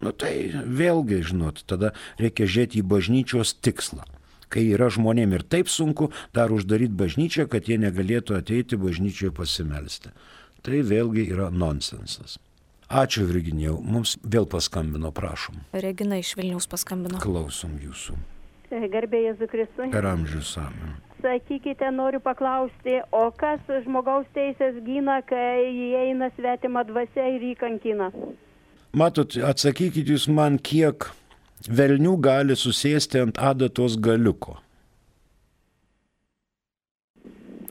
Nu 0.07 0.13
tai 0.15 0.53
vėlgi, 0.55 1.19
žinot, 1.33 1.65
tada 1.67 1.91
reikia 2.21 2.47
žiūrėti 2.47 2.79
į 2.79 2.87
bažnyčios 2.95 3.57
tikslą 3.59 4.07
kai 4.53 4.65
yra 4.75 4.89
žmonėm 4.93 5.35
ir 5.37 5.45
taip 5.47 5.71
sunku, 5.71 6.11
dar 6.35 6.53
uždaryti 6.55 6.95
bažnyčią, 6.97 7.47
kad 7.51 7.67
jie 7.69 7.79
negalėtų 7.81 8.37
ateiti 8.39 8.79
bažnyčioje 8.79 9.33
pasimelsti. 9.35 10.13
Tai 10.65 10.83
vėlgi 10.83 11.27
yra 11.31 11.51
nonsensas. 11.53 12.37
Ačiū, 12.87 13.25
Virginijau. 13.27 13.81
Mums 13.83 14.15
vėl 14.23 14.47
paskambino, 14.47 15.11
prašom. 15.11 15.59
Regina 15.75 16.21
iš 16.21 16.37
Vilniaus 16.39 16.69
paskambino. 16.71 17.19
Klausom 17.19 17.75
jūsų. 17.83 18.15
Garbė 18.67 19.21
Jėzų 19.25 19.47
Kristui. 19.51 19.89
Per 19.91 20.07
amžius 20.07 20.53
amen. 20.59 20.95
Sakykite, 21.23 21.87
noriu 21.91 22.19
paklausti, 22.23 22.99
o 23.15 23.27
kas 23.35 23.63
žmogaus 23.85 24.27
teisės 24.35 24.75
gyna, 24.85 25.21
kai 25.27 25.65
įeina 25.71 26.29
svetima 26.35 26.83
dvasia 26.87 27.25
ir 27.35 27.47
įkankina? 27.53 28.11
Matot, 28.97 29.35
atsakykit 29.49 30.11
jūs 30.13 30.27
man, 30.31 30.59
kiek 30.59 31.09
velnių 31.65 32.15
gali 32.21 32.55
susėsti 32.55 33.21
ant 33.25 33.39
adatos 33.41 33.97
galiuko. 33.97 34.57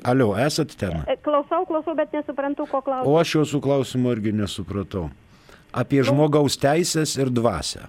Alio, 0.06 0.36
esat 0.38 0.76
ten? 0.78 1.00
E, 1.10 1.16
klausau, 1.18 1.64
klausau, 1.66 1.96
bet 1.98 2.12
nesuprantu, 2.14 2.66
ko 2.70 2.80
klausau. 2.84 3.10
O 3.10 3.18
aš 3.18 3.40
jūsų 3.40 3.60
klausimo 3.62 4.12
irgi 4.14 4.30
nesupratau. 4.36 5.08
Apie 5.74 5.98
nu, 6.02 6.06
žmogaus 6.10 6.58
teisės 6.62 7.16
ir 7.18 7.32
dvasę. 7.34 7.88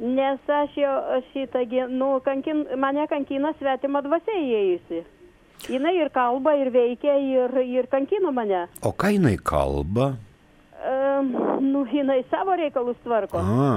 Nes 0.00 0.50
aš 0.50 0.74
jau 0.80 0.94
šitą, 1.30 1.62
nu, 1.92 2.16
kankin, 2.24 2.64
mane 2.80 3.04
kankina 3.10 3.52
svetima 3.60 4.02
dvasia 4.02 4.34
įėjusi. 4.40 5.04
Jinai 5.70 5.92
ir 6.00 6.08
kalba, 6.10 6.56
ir 6.56 6.72
veikia, 6.72 7.14
ir, 7.20 7.54
ir 7.68 7.86
kankina 7.92 8.32
mane. 8.34 8.64
O 8.82 8.94
ką 8.96 9.12
jinai 9.14 9.36
kalba? 9.36 10.14
Um, 10.80 11.30
nu, 11.62 11.84
jinai 11.92 12.24
savo 12.32 12.56
reikalus 12.58 12.98
tvarko. 13.04 13.38
Aha 13.38 13.76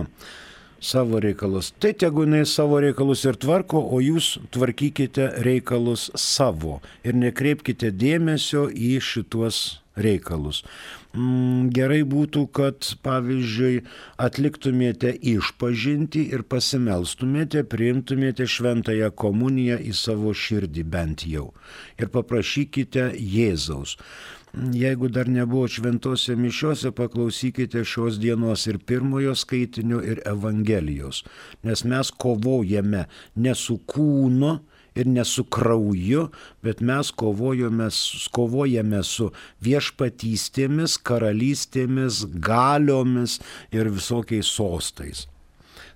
savo 0.83 1.19
reikalus. 1.23 1.71
Tai 1.79 1.93
tegu 1.97 2.25
jinai 2.27 2.43
savo 2.49 2.81
reikalus 2.83 3.23
ir 3.25 3.39
tvarko, 3.39 3.79
o 3.79 4.01
jūs 4.03 4.35
tvarkykite 4.53 5.29
reikalus 5.45 6.09
savo 6.19 6.81
ir 7.07 7.15
nekreipkite 7.17 7.93
dėmesio 7.95 8.67
į 8.69 8.97
šituos 9.03 9.63
reikalus. 9.95 10.63
Mm, 11.13 11.69
gerai 11.73 12.01
būtų, 12.09 12.47
kad 12.57 12.87
pavyzdžiui 13.05 13.83
atliktumėte 14.17 15.11
išpažinti 15.33 16.25
ir 16.33 16.41
pasimelstumėte, 16.49 17.61
priimtumėte 17.69 18.47
šventąją 18.49 19.11
komuniją 19.13 19.77
į 19.77 19.93
savo 19.97 20.33
širdį 20.33 20.85
bent 20.95 21.27
jau 21.29 21.51
ir 22.01 22.09
paprašykite 22.13 23.11
Jėzaus. 23.13 23.99
Jeigu 24.53 25.07
dar 25.09 25.27
nebuvo 25.27 25.67
šventose 25.67 26.35
mišiuose, 26.37 26.91
paklausykite 26.93 27.81
šios 27.89 28.19
dienos 28.21 28.67
ir 28.69 28.77
pirmojo 28.77 29.33
skaitinio 29.35 30.01
ir 30.05 30.21
Evangelijos, 30.29 31.23
nes 31.65 31.81
mes 31.83 32.11
kovojame 32.11 33.07
ne 33.35 33.55
su 33.57 33.79
kūnu, 33.89 34.59
ir 34.95 35.07
ne 35.07 35.25
su 35.25 35.43
krauju, 35.43 36.27
bet 36.61 36.81
mes 36.81 37.11
kovojame, 37.11 37.89
kovojame 38.31 39.03
su 39.03 39.31
viešpatystėmis, 39.65 40.99
karalystėmis, 41.01 42.23
galiomis 42.33 43.39
ir 43.73 43.89
visokiais 43.93 44.49
sostais. 44.53 45.27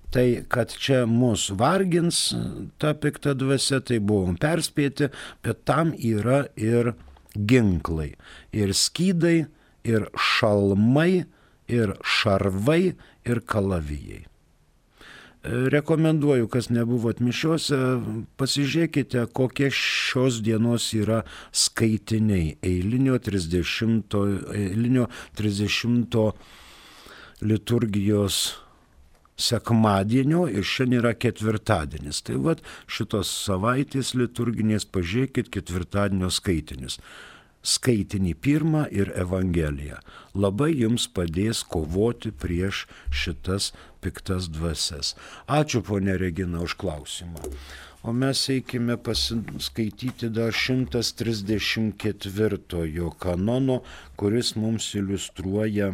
Tai, 0.09 0.25
kad 0.47 0.71
čia 0.71 1.01
mus 1.05 1.49
vargins 1.51 2.31
ta 2.79 2.93
pikta 2.95 3.33
dvasia, 3.35 3.81
tai 3.83 3.99
buvom 3.99 4.37
perspėti, 4.39 5.11
bet 5.43 5.65
tam 5.67 5.91
yra 5.93 6.45
ir 6.55 6.95
ginklai. 7.35 8.13
Ir 8.55 8.73
skydai, 8.73 9.47
ir 9.87 10.07
šalmai, 10.13 11.25
ir 11.67 11.93
šarvai, 12.03 12.95
ir 13.27 13.43
kalavijai. 13.45 14.25
Rekomenduoju, 15.47 16.49
kas 16.51 16.67
nebuvot 16.73 17.21
mišiuose, 17.23 17.77
pasižiūrėkite, 18.39 19.21
kokie 19.37 19.69
šios 19.71 20.41
dienos 20.43 20.89
yra 20.97 21.21
skaitiniai 21.55 22.57
eilinio 22.65 23.15
30, 23.23 24.17
eilinio 24.57 25.07
30 25.39 26.17
liturgijos 27.47 28.41
sekmadienio 29.37 30.47
ir 30.49 30.65
šiandien 30.65 31.03
yra 31.03 31.13
ketvirtadienis. 31.13 32.23
Tai 32.25 32.41
vad 32.49 32.65
šitos 32.89 33.29
savaitės 33.45 34.15
liturginės 34.17 34.89
pažiūrėkit 34.89 35.53
ketvirtadienio 35.53 36.33
skaitinius. 36.33 36.97
Skaitinį 37.67 38.31
pirmą 38.39 38.87
ir 38.93 39.09
Evangeliją. 39.17 39.97
Labai 40.37 40.69
jums 40.77 41.07
padės 41.11 41.63
kovoti 41.67 42.31
prieš 42.31 42.87
šitas 43.11 43.73
piktas 44.01 44.47
dvasias. 44.53 45.15
Ačiū 45.47 45.81
ponė 45.83 46.17
Regina 46.21 46.61
už 46.63 46.75
klausimą. 46.79 47.41
O 48.07 48.13
mes 48.13 48.49
eikime 48.53 48.97
pasiskaityti 48.97 50.29
dar 50.31 50.53
134 50.55 53.11
kanono, 53.19 53.81
kuris 54.15 54.55
mums 54.55 54.95
iliustruoja 54.95 55.93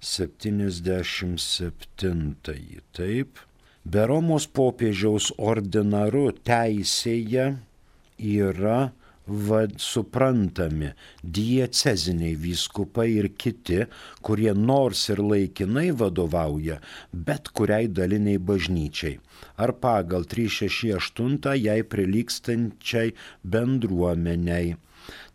1077. 0.00 2.80
Taip. 2.96 3.38
Be 3.84 4.06
Romos 4.08 4.46
popiežiaus 4.46 5.32
ordinaru 5.38 6.32
teisėje 6.44 7.56
yra 8.20 8.92
vad 9.30 9.78
suprantami 9.78 10.90
dieceziniai 11.22 12.34
vyskupai 12.34 13.06
ir 13.14 13.28
kiti, 13.38 13.84
kurie 14.26 14.52
nors 14.56 15.08
ir 15.12 15.22
laikinai 15.22 15.90
vadovauja 15.94 16.80
bet 17.12 17.48
kuriai 17.54 17.86
daliniai 17.88 18.38
bažnyčiai, 18.42 19.20
ar 19.56 19.74
pagal 19.86 20.28
368 20.34 21.56
jai 21.64 21.80
prilykstančiai 21.94 23.16
bendruomeniai. 23.56 24.76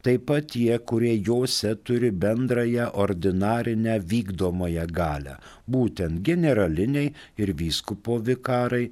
Taip 0.05 0.27
pat 0.29 0.51
tie, 0.53 0.77
kurie 0.89 1.15
juose 1.27 1.71
turi 1.87 2.11
bendrąją 2.23 2.85
ordinarinę 3.03 3.95
vykdomąją 4.11 4.83
galę, 4.99 5.33
būtent 5.75 6.19
generaliniai 6.27 7.07
ir 7.41 7.51
vyskupo 7.61 8.19
vikarai, 8.27 8.83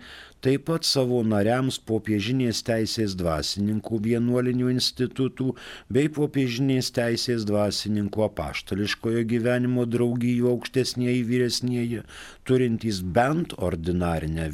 taip 0.41 0.65
pat 0.69 0.87
savo 0.89 1.19
nariams 1.33 1.77
popiežinės 1.91 2.63
teisės 2.69 3.13
dvasininkų 3.19 3.99
vienuolinių 4.07 4.71
institutų 4.73 5.53
bei 5.97 6.09
popiežinės 6.17 6.89
teisės 6.97 7.45
dvasininkų 7.51 8.25
apaštališkojo 8.31 9.21
gyvenimo 9.35 9.85
draugijų 9.85 10.49
aukštesnieji 10.55 11.21
vyresnieji, 11.29 12.01
turintys 12.49 13.05
bent 13.19 13.53
ordinarinę 13.69 14.49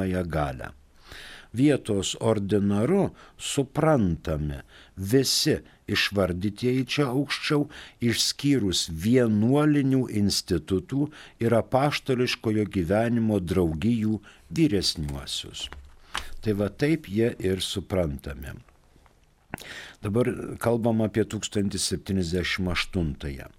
vykdomąją 0.00 0.28
galę 0.28 0.70
vietos 1.54 2.16
ordinaru 2.20 3.10
suprantami 3.38 4.54
visi 4.96 5.56
išvardytieji 5.90 6.86
čia 6.86 7.08
aukščiau, 7.10 7.64
išskyrus 8.06 8.86
vienuolinių 8.94 10.06
institutų 10.20 11.08
ir 11.42 11.50
apaštališkojo 11.58 12.64
gyvenimo 12.70 13.40
draugijų 13.42 14.20
vyresniuosius. 14.54 15.66
Tai 16.40 16.52
va 16.60 16.68
taip 16.70 17.08
jie 17.10 17.34
ir 17.42 17.60
suprantami. 17.60 18.54
Dabar 20.04 20.30
kalbam 20.62 21.02
apie 21.02 21.24
1078. 21.26 23.50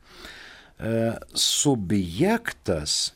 E, 0.79 1.19
subjektas 1.35 3.11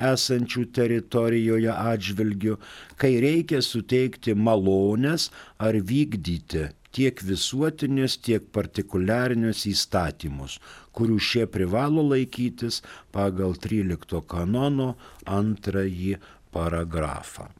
esančių 0.00 0.64
teritorijoje 0.76 1.72
atžvilgiu, 1.72 2.56
kai 2.96 3.16
reikia 3.22 3.60
suteikti 3.64 4.34
malonės 4.34 5.28
ar 5.58 5.76
vykdyti 5.76 6.68
tiek 6.96 7.22
visuotinius, 7.22 8.16
tiek 8.24 8.46
partikuliarinius 8.54 9.66
įstatymus, 9.70 10.58
kurių 10.96 11.18
šie 11.22 11.46
privalo 11.50 12.02
laikytis 12.12 12.80
pagal 13.14 13.54
13 13.68 14.22
kanono 14.26 14.94
antrąjį 15.26 16.18
paragrafą. 16.54 17.50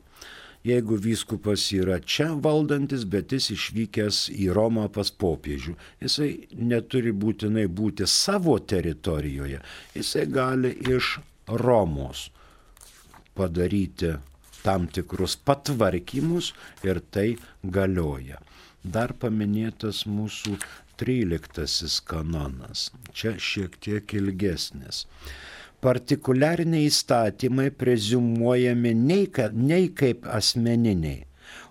Jeigu 0.64 0.99
vyskupas 1.01 1.62
yra 1.73 1.96
čia 2.05 2.35
valdantis, 2.44 3.07
bet 3.09 3.33
jis 3.33 3.46
išvykęs 3.55 4.27
į 4.35 4.51
Romą 4.57 4.90
pas 4.92 5.09
popiežių, 5.09 5.73
jisai 6.05 6.31
neturi 6.53 7.14
būtinai 7.16 7.64
būti 7.81 8.05
savo 8.05 8.59
teritorijoje, 8.61 9.62
jisai 9.96 10.27
gali 10.29 10.75
iš 10.96 11.14
Romos 11.49 12.29
padaryti 13.35 14.12
tam 14.61 14.87
tikrus 14.92 15.38
patvarkymus 15.49 16.53
ir 16.85 17.01
tai 17.11 17.29
galioja. 17.64 18.42
Dar 18.85 19.12
paminėtas 19.16 20.05
mūsų 20.09 20.59
13 21.01 22.05
kanonas. 22.09 22.90
Čia 23.16 23.37
šiek 23.40 23.77
tiek 23.81 24.14
ilgesnis. 24.20 25.07
Partikuliariniai 25.80 26.88
įstatymai 26.90 27.70
prezumuojami 27.82 28.94
nei, 28.94 29.28
nei 29.52 29.86
kaip 29.96 30.26
asmeniniai, 30.28 31.22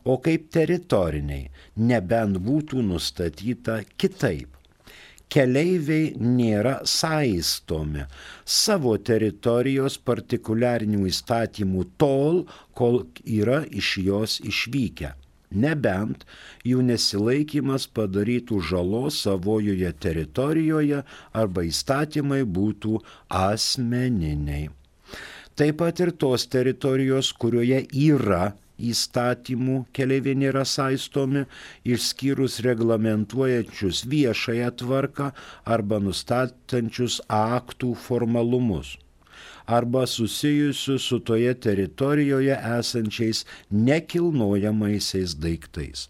o 0.09 0.17
kaip 0.23 0.47
teritoriniai, 0.55 1.51
nebent 1.89 2.39
būtų 2.41 2.81
nustatyta 2.87 3.83
kitaip 4.01 4.59
keleiviai 5.29 6.13
nėra 6.17 6.79
saistomi 6.89 8.05
savo 8.59 8.95
teritorijos 9.09 9.99
partikuliarinių 10.09 11.05
įstatymų 11.11 11.85
tol, 12.01 12.43
kol 12.73 13.03
yra 13.39 13.61
iš 13.81 13.97
jos 14.07 14.39
išvykę. 14.41 15.13
Nebent 15.49 16.25
jų 16.71 16.83
nesilaikimas 16.85 17.87
padarytų 17.97 18.59
žalos 18.69 19.17
savojoje 19.25 19.89
teritorijoje 20.05 21.01
arba 21.33 21.63
įstatymai 21.65 22.43
būtų 22.57 22.99
asmeniniai. 23.41 24.69
Taip 25.57 25.79
pat 25.81 25.99
ir 26.05 26.11
tos 26.21 26.45
teritorijos, 26.47 27.33
kurioje 27.33 27.81
yra 28.05 28.53
įstatymų 28.79 29.81
keliaiviai 29.97 30.37
nėra 30.45 30.63
saistomi, 30.63 31.43
išskyrus 31.83 32.61
reglamentuojančius 32.63 34.05
viešąją 34.13 34.71
tvarką 34.83 35.33
arba 35.65 35.99
nustatančius 36.05 37.19
aktų 37.41 37.95
formalumus 38.07 38.95
arba 39.69 40.07
susijusius 40.07 41.03
su 41.07 41.19
toje 41.19 41.53
teritorijoje 41.53 42.55
esančiais 42.79 43.45
nekilnojamaisiais 43.69 45.35
daiktais. 45.37 46.07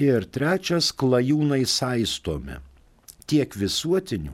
Ir 0.00 0.24
trečias 0.32 0.88
klajūnai 0.96 1.66
saistomi 1.68 2.56
tiek 3.28 3.56
visuotinių, 3.62 4.32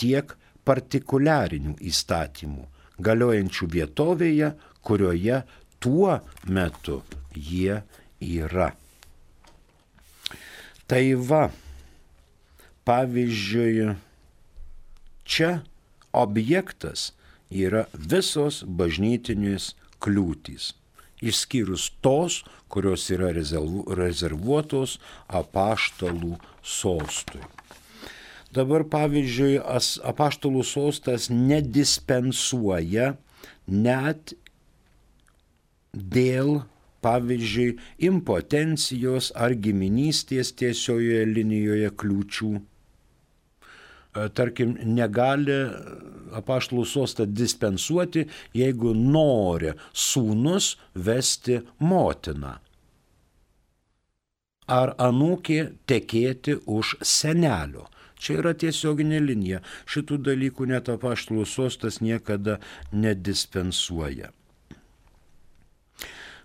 tiek 0.00 0.32
partikuliarinių 0.64 1.74
įstatymų, 1.90 2.64
galiojančių 3.04 3.68
vietovėje, 3.76 4.50
kurioje 4.80 5.42
tuo 5.84 6.16
metu 6.48 7.02
jie 7.36 7.82
yra. 8.24 8.70
Tai 10.88 11.04
va, 11.28 11.44
pavyzdžiui, 12.88 13.92
čia 15.28 15.52
objektas 16.14 17.12
yra 17.50 17.84
visos 17.94 18.62
bažnytinės 18.66 19.72
kliūtys, 20.02 20.72
išskyrus 21.22 21.90
tos, 22.04 22.42
kurios 22.68 23.06
yra 23.14 23.30
rezervuotos 23.34 24.98
apaštalų 25.28 26.38
sostui. 26.62 27.42
Dabar 28.54 28.84
pavyzdžiui, 28.86 29.58
apaštalų 30.06 30.62
sostas 30.66 31.26
nedispensuoja 31.30 33.14
net 33.66 34.34
dėl, 35.94 36.60
pavyzdžiui, 37.02 37.74
impotencijos 38.10 39.32
ar 39.34 39.56
giminystės 39.58 40.52
tiesiojoje 40.60 41.26
linijoje 41.32 41.90
kliūčių 41.98 42.52
tarkim, 44.34 44.76
negali 44.84 45.56
apaštalų 46.34 46.84
sostą 46.88 47.26
dispensuoti, 47.30 48.26
jeigu 48.56 48.94
nori 48.94 49.74
sūnus 49.92 50.74
vesti 50.94 51.60
motiną. 51.78 52.58
Ar 54.64 54.94
anūkė 54.96 55.58
tekėti 55.86 56.56
už 56.64 56.96
senelio. 57.04 57.90
Čia 58.16 58.38
yra 58.40 58.54
tiesioginė 58.56 59.18
linija. 59.20 59.60
Šitų 59.84 60.22
dalykų 60.24 60.70
net 60.70 60.88
apaštalų 60.88 61.44
sostas 61.44 62.00
niekada 62.00 62.56
nedispensuoja 62.94 64.32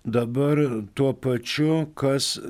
dabar 0.03 0.61
tuo 0.93 1.13
pačiu, 1.13 1.89
kas 1.95 2.37
e, 2.37 2.45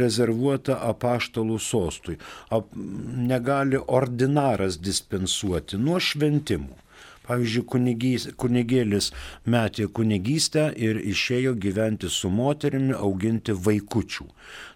rezervuota 0.00 0.78
apaštalų 0.90 1.58
sostui. 1.60 2.16
Ap, 2.50 2.72
negali 2.74 3.80
ordinaras 3.80 4.80
dispensuoti 4.80 5.80
nuo 5.80 6.00
šventimų. 6.00 6.82
Pavyzdžiui, 7.26 7.64
kunigys, 7.66 8.28
kunigėlis 8.38 9.10
metė 9.50 9.88
kunigystę 9.90 10.68
ir 10.78 11.00
išėjo 11.02 11.56
gyventi 11.58 12.10
su 12.12 12.30
moterimi, 12.30 12.94
auginti 12.94 13.56
vaikučių. 13.66 14.28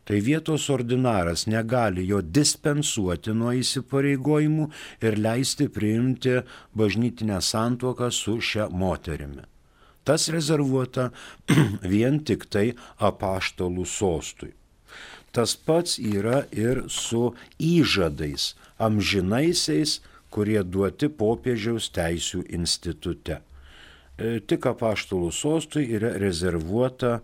Tai 0.05 0.19
vietos 0.27 0.67
ordinaras 0.75 1.47
negali 1.47 2.09
jo 2.09 2.19
dispensuoti 2.21 3.37
nuo 3.39 3.55
įsipareigojimų 3.55 4.67
ir 5.07 5.21
leisti 5.23 5.71
priimti 5.71 6.41
bažnytinę 6.75 7.39
santuoką 7.39 8.11
su 8.11 8.41
šia 8.43 8.67
moterimi. 8.67 9.47
Tas 10.05 10.29
rezervuota 10.33 11.11
vien 11.93 12.21
tik 12.25 12.47
tai 12.51 12.71
apaštalų 12.99 13.85
sostui. 13.87 14.55
Tas 15.31 15.55
pats 15.55 15.99
yra 16.03 16.45
ir 16.51 16.85
su 16.91 17.31
įžadais 17.63 18.55
amžinaisiais, 18.83 20.01
kurie 20.31 20.63
duoti 20.65 21.11
popiežiaus 21.11 21.91
teisų 21.95 22.45
institute. 22.55 23.41
E, 24.21 24.41
tik 24.41 24.67
apaštalų 24.71 25.31
sostui 25.35 25.87
yra 25.97 26.13
rezervuota 26.23 27.19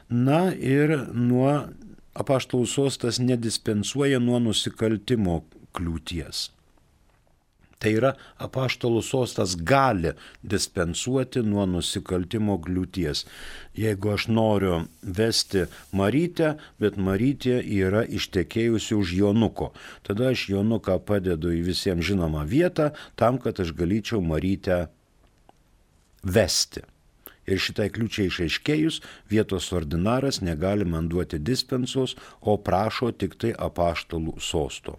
Na 0.08 0.52
ir 0.54 0.92
nuo 1.12 1.66
apaštalų 2.16 2.68
sostas 2.70 3.18
nedispensuoja 3.20 4.20
nuo 4.22 4.38
nusikaltimo 4.42 5.42
kliūties. 5.76 6.50
Tai 7.76 7.92
yra 7.92 8.12
apaštalų 8.40 9.02
sostas 9.04 9.52
gali 9.68 10.14
dispensuoti 10.40 11.42
nuo 11.44 11.66
nusikaltimo 11.68 12.56
gliūties. 12.64 13.26
Jeigu 13.76 14.14
aš 14.14 14.28
noriu 14.32 14.78
vesti 15.02 15.66
Marytę, 15.92 16.54
bet 16.80 16.96
Marytė 16.96 17.60
yra 17.60 18.06
ištekėjusi 18.08 18.96
už 18.96 19.14
Jonuko, 19.20 19.72
tada 20.08 20.32
aš 20.32 20.48
Jonuką 20.54 20.96
padedu 21.04 21.52
į 21.52 21.62
visiems 21.68 22.08
žinomą 22.08 22.46
vietą 22.48 22.92
tam, 23.20 23.36
kad 23.36 23.60
aš 23.60 23.76
galėčiau 23.76 24.24
Marytę 24.24 24.86
vesti. 26.24 26.86
Ir 27.46 27.60
šitai 27.62 27.92
kliūčiai 27.94 28.26
išaiškėjus, 28.26 29.02
vietos 29.30 29.68
ordinaras 29.76 30.40
negali 30.42 30.88
man 30.88 31.06
duoti 31.12 31.38
dispensos, 31.38 32.16
o 32.40 32.56
prašo 32.58 33.12
tik 33.14 33.36
tai 33.38 33.52
apaštalų 33.54 34.40
sosto. 34.42 34.96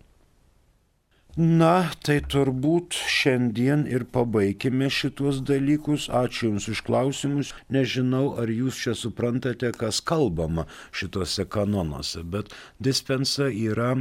Na, 1.38 1.92
tai 2.02 2.16
turbūt 2.34 2.96
šiandien 2.98 3.84
ir 3.86 4.08
pabaikime 4.10 4.88
šituos 4.90 5.44
dalykus. 5.46 6.08
Ačiū 6.10 6.48
Jums 6.48 6.66
už 6.74 6.80
klausimus. 6.82 7.52
Nežinau, 7.70 8.32
ar 8.42 8.50
Jūs 8.50 8.80
čia 8.82 8.96
suprantate, 8.98 9.70
kas 9.70 10.00
kalbama 10.02 10.66
šituose 10.90 11.46
kanonuose, 11.46 12.24
bet 12.26 12.50
dispensa 12.82 13.52
yra 13.54 13.92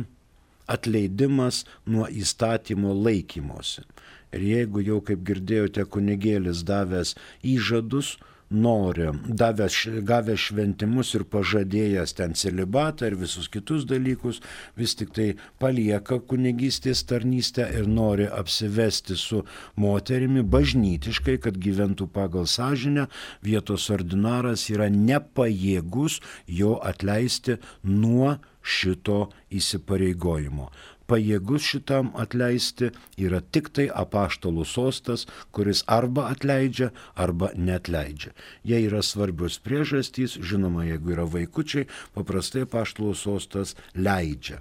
atleidimas 0.65 1.67
nuo 1.85 2.09
įstatymo 2.09 2.97
laikymosi. 3.05 3.85
Ir 4.33 4.49
jeigu 4.55 4.87
jau, 4.89 5.03
kaip 5.05 5.21
girdėjote, 5.29 5.85
kunigėlis 5.93 6.65
davęs 6.65 7.19
įžadus, 7.45 8.17
nori, 8.51 9.09
davęs, 9.27 9.77
gavęs 10.07 10.41
šventimus 10.49 11.13
ir 11.19 11.25
pažadėjęs 11.31 12.15
ten 12.19 12.35
celibatą 12.39 13.11
ir 13.11 13.19
visus 13.19 13.49
kitus 13.53 13.87
dalykus, 13.89 14.41
vis 14.79 14.95
tik 14.99 15.13
tai 15.17 15.29
palieka 15.63 16.21
kunigystės 16.31 17.03
tarnystę 17.11 17.67
ir 17.79 17.89
nori 17.91 18.29
apsivesti 18.31 19.17
su 19.19 19.43
moterimi 19.77 20.45
bažnytiškai, 20.47 21.39
kad 21.43 21.59
gyventų 21.59 22.09
pagal 22.15 22.47
sąžinę, 22.47 23.09
vietos 23.43 23.91
ordinaras 23.91 24.69
yra 24.71 24.91
nepajėgus 24.91 26.21
jo 26.47 26.77
atleisti 26.83 27.59
nuo 27.83 28.37
šito 28.67 29.29
įsipareigojimo 29.55 30.71
pajėgus 31.11 31.67
šitam 31.67 32.11
atleisti 32.19 32.91
yra 33.21 33.41
tik 33.41 33.71
tai 33.77 33.87
apaštalų 34.03 34.67
sostas, 34.67 35.27
kuris 35.55 35.83
arba 35.87 36.29
atleidžia, 36.33 36.91
arba 37.15 37.53
netleidžia. 37.55 38.35
Jei 38.67 38.87
yra 38.89 39.03
svarbios 39.07 39.59
priežastys, 39.63 40.39
žinoma, 40.43 40.87
jeigu 40.89 41.15
yra 41.17 41.27
vaikučiai, 41.31 41.89
paprastai 42.17 42.67
apaštalų 42.67 43.15
sostas 43.19 43.77
leidžia. 43.95 44.61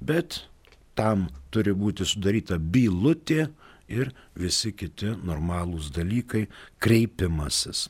Bet 0.00 0.44
tam 0.96 1.28
turi 1.50 1.74
būti 1.76 2.06
sudaryta 2.08 2.58
bylutė 2.58 3.48
ir 3.88 4.10
visi 4.34 4.72
kiti 4.72 5.12
normalūs 5.26 5.92
dalykai 5.94 6.46
kreipimasis. 6.82 7.86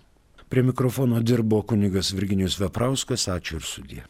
Prie 0.47 0.63
mikrofono 0.63 1.19
dirbo 1.27 1.63
kunigas 1.67 2.13
Virginijus 2.15 2.61
Veprauskas, 2.61 3.27
ačiū 3.33 3.59
ir 3.59 3.67
sudė. 3.67 4.05